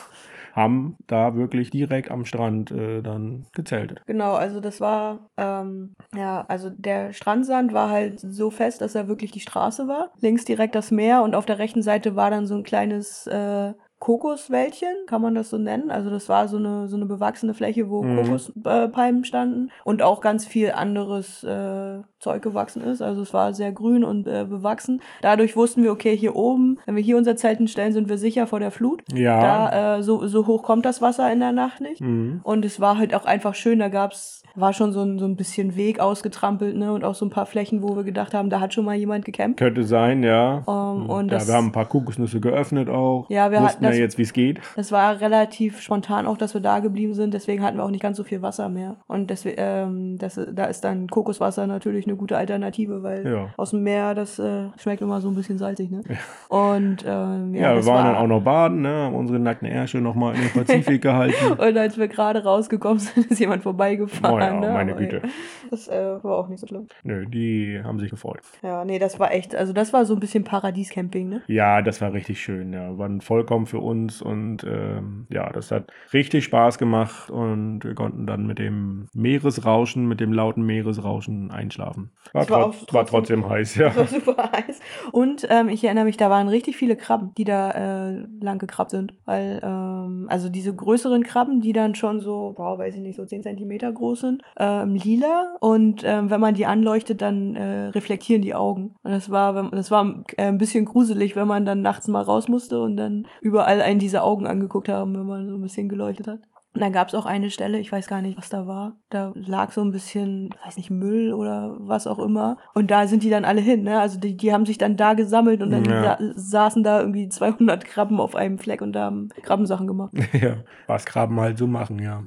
[0.55, 4.01] haben da wirklich direkt am Strand äh, dann gezeltet.
[4.07, 9.09] Genau, also das war, ähm, ja, also der Strandsand war halt so fest, dass er
[9.09, 10.11] wirklich die Straße war.
[10.21, 13.73] Links direkt das Meer und auf der rechten Seite war dann so ein kleines äh,
[13.99, 15.89] Kokoswäldchen, kann man das so nennen.
[15.89, 18.17] Also das war so eine, so eine bewachsene Fläche, wo mhm.
[18.17, 23.03] Kokospalmen standen und auch ganz viel anderes äh, Zeug gewachsen ist.
[23.03, 24.99] Also es war sehr grün und äh, bewachsen.
[25.21, 28.47] Dadurch wussten wir, okay, hier oben, wenn wir hier unser Zelt stellen, sind wir sicher
[28.47, 29.03] vor der Flut.
[29.13, 29.39] Ja.
[29.39, 32.01] Da äh, so, so hoch kommt das Wasser in der Nacht nicht.
[32.01, 32.41] Mhm.
[32.41, 33.78] Und es war halt auch einfach schön.
[33.78, 36.93] Da gab's war schon so ein, so ein bisschen Weg ausgetrampelt, ne?
[36.93, 39.26] Und auch so ein paar Flächen, wo wir gedacht haben, da hat schon mal jemand
[39.26, 39.59] gecampt.
[39.59, 40.63] Könnte sein, ja.
[40.65, 43.30] Um, ähm, und ja, das, wir haben ein paar Kokosnüsse geöffnet auch.
[43.30, 44.59] Ja, wir hatten ja jetzt, wie es geht.
[44.76, 47.34] Das war relativ spontan auch, dass wir da geblieben sind.
[47.34, 48.97] Deswegen hatten wir auch nicht ganz so viel Wasser mehr.
[49.07, 53.49] Und deswegen, ähm, das, da ist dann Kokoswasser natürlich eine gute Alternative, weil ja.
[53.57, 56.01] aus dem Meer, das äh, schmeckt immer so ein bisschen salzig, ne?
[56.07, 56.16] Ja.
[56.49, 58.89] Und ähm, ja, ja wir waren war, dann auch noch baden, ne?
[58.89, 61.53] Haben unsere nackten Ärsche nochmal in den Pazifik gehalten.
[61.53, 64.36] Und als wir gerade rausgekommen sind, ist jemand vorbeigefahren.
[64.36, 64.74] Oh ja, ne?
[64.74, 65.22] meine Güte.
[65.70, 66.88] Das äh, war auch nicht so schlimm.
[67.03, 68.39] Nö, die haben sich gefreut.
[68.61, 71.41] Ja, nee, das war echt, also das war so ein bisschen Paradiescamping, ne?
[71.47, 72.97] Ja, das war richtig schön, ja.
[72.97, 78.26] War vollkommen für uns und ähm, ja, das hat richtig Spaß gemacht und wir konnten
[78.26, 81.94] dann mit dem Meeresrauschen, mit dem lauten Meeresrauschen einschlafen.
[82.33, 83.95] War, war, trotz, trotzdem, war trotzdem heiß, ja.
[83.95, 84.79] War super heiß.
[85.11, 88.91] Und ähm, ich erinnere mich, da waren richtig viele Krabben, die da äh, lang gekrabbt
[88.91, 89.13] sind.
[89.25, 93.25] Weil, ähm, also diese größeren Krabben, die dann schon so, wow, weiß ich nicht, so
[93.25, 98.41] 10 Zentimeter groß sind, ähm, lila und ähm, wenn man die anleuchtet, dann äh, reflektieren
[98.41, 98.95] die Augen.
[99.03, 102.47] Und das war, das war äh, ein bisschen gruselig, wenn man dann nachts mal raus
[102.47, 106.27] musste und dann überall einen diese Augen angeguckt haben, wenn man so ein bisschen geleuchtet
[106.27, 106.39] hat.
[106.76, 108.97] Und dann gab es auch eine Stelle, ich weiß gar nicht, was da war.
[109.09, 112.57] Da lag so ein bisschen, weiß nicht, Müll oder was auch immer.
[112.73, 113.99] Und da sind die dann alle hin, ne?
[113.99, 116.17] Also die, die haben sich dann da gesammelt und dann ja.
[116.36, 120.13] sa saßen da irgendwie 200 Krabben auf einem Fleck und da haben Krabbensachen gemacht.
[120.34, 120.57] ja,
[120.88, 122.23] was Krabben halt so machen, ja.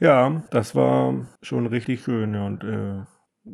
[0.00, 2.46] Ja, das war schon richtig schön, ja.
[2.46, 3.04] Und äh,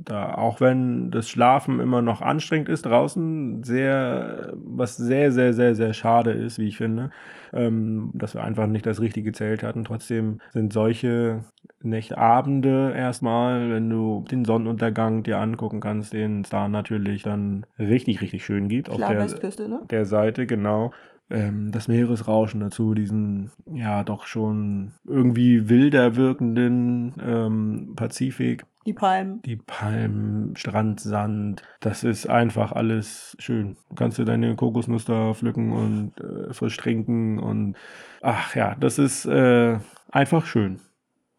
[0.05, 5.75] da, auch wenn das Schlafen immer noch anstrengend ist draußen, sehr, was sehr, sehr, sehr,
[5.75, 7.11] sehr schade ist, wie ich finde,
[7.53, 9.85] ähm, dass wir einfach nicht das richtige Zelt hatten.
[9.85, 11.45] Trotzdem sind solche
[11.83, 17.67] Nächte, Abende erstmal, wenn du den Sonnenuntergang dir angucken kannst, den es da natürlich dann
[17.79, 18.89] richtig, richtig schön gibt.
[18.89, 19.81] Klar, auf der, ne?
[19.91, 20.93] der Seite, genau
[21.31, 28.65] ähm, das Meeresrauschen dazu, diesen ja doch schon irgendwie wilder wirkenden ähm, Pazifik.
[28.87, 29.43] Die Palmen.
[29.43, 31.63] Die Palmen, Strand, Sand.
[31.81, 33.77] Das ist einfach alles schön.
[33.89, 37.77] Du kannst dir deine Kokosnuss da pflücken und äh, frisch trinken und
[38.23, 39.79] ach ja, das ist äh,
[40.11, 40.81] einfach schön.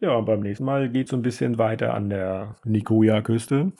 [0.00, 3.72] Ja, und beim nächsten Mal geht es so ein bisschen weiter an der Nicoya-Küste.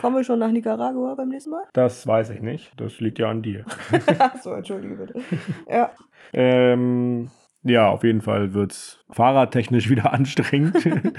[0.00, 1.64] Kommen wir schon nach Nicaragua beim nächsten Mal?
[1.72, 2.72] Das weiß ich nicht.
[2.76, 3.64] Das liegt ja an dir.
[4.18, 5.20] Achso, entschuldige bitte.
[5.68, 5.90] Ja.
[6.32, 7.30] ähm,
[7.64, 10.76] ja, auf jeden Fall wird es fahrradtechnisch wieder anstrengend.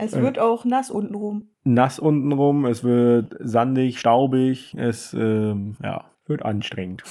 [0.00, 1.48] Es wird auch nass untenrum.
[1.64, 7.02] Nass untenrum, es wird sandig, staubig, es ähm, ja, wird anstrengend.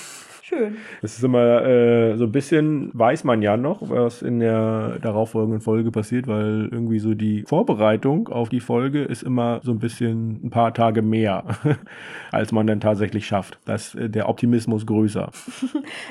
[0.47, 0.77] Schön.
[1.01, 5.59] Es ist immer äh, so ein bisschen, weiß man ja noch, was in der darauffolgenden
[5.59, 10.39] Folge passiert, weil irgendwie so die Vorbereitung auf die Folge ist immer so ein bisschen
[10.45, 11.43] ein paar Tage mehr,
[12.31, 13.59] als man dann tatsächlich schafft.
[13.65, 15.31] Da ist äh, der Optimismus größer.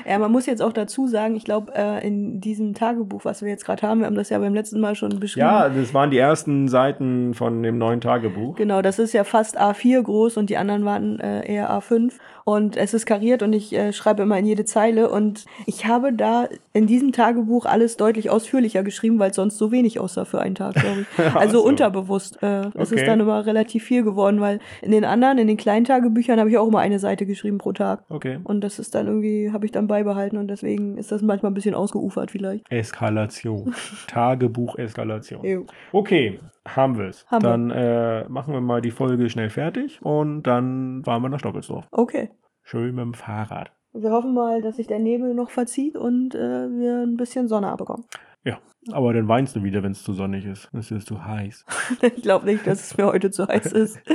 [0.07, 3.49] Ja, man muss jetzt auch dazu sagen, ich glaube, äh, in diesem Tagebuch, was wir
[3.49, 5.45] jetzt gerade haben, wir haben das ja beim letzten Mal schon beschrieben.
[5.45, 8.55] Ja, das waren die ersten Seiten von dem neuen Tagebuch.
[8.55, 12.13] Genau, das ist ja fast A4 groß und die anderen waren äh, eher A5.
[12.47, 15.09] Und es ist kariert und ich äh, schreibe immer in jede Zeile.
[15.09, 19.69] Und ich habe da in diesem Tagebuch alles deutlich ausführlicher geschrieben, weil es sonst so
[19.73, 21.35] wenig aussah für einen Tag, glaube ich.
[21.35, 21.65] Also so.
[21.65, 22.95] unterbewusst äh, ist Okay.
[23.01, 26.49] es dann immer relativ viel geworden, weil in den anderen, in den kleinen Tagebüchern habe
[26.49, 28.05] ich auch immer eine Seite geschrieben pro Tag.
[28.07, 28.39] Okay.
[28.45, 31.53] Und das ist dann irgendwie, habe ich dann beibehalten und deswegen ist das manchmal ein
[31.55, 32.63] bisschen ausgeufert vielleicht.
[32.71, 33.75] Eskalation.
[34.07, 35.65] Tagebuch-Eskalation.
[35.91, 36.39] Okay,
[36.75, 37.25] haben wir es.
[37.27, 37.49] Haben wir.
[37.49, 41.87] Dann äh, machen wir mal die Folge schnell fertig und dann fahren wir nach Stockelsdorf.
[41.91, 42.29] Okay.
[42.63, 43.71] Schön mit dem Fahrrad.
[43.93, 47.69] Wir hoffen mal, dass sich der Nebel noch verzieht und äh, wir ein bisschen Sonne
[47.69, 48.05] abbekommen.
[48.43, 48.59] Ja,
[48.91, 50.69] aber dann weinst du wieder, wenn es zu sonnig ist.
[50.73, 51.65] Es ist zu heiß.
[52.01, 53.99] Ich glaube nicht, dass es mir heute zu heiß ist.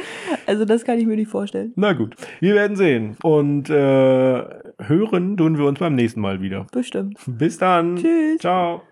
[0.44, 1.72] Also das kann ich mir nicht vorstellen.
[1.76, 3.16] Na gut, wir werden sehen.
[3.22, 4.44] Und äh,
[4.78, 6.66] hören tun wir uns beim nächsten Mal wieder.
[6.72, 7.16] Bestimmt.
[7.26, 7.96] Bis dann.
[7.96, 8.38] Tschüss.
[8.38, 8.82] Ciao.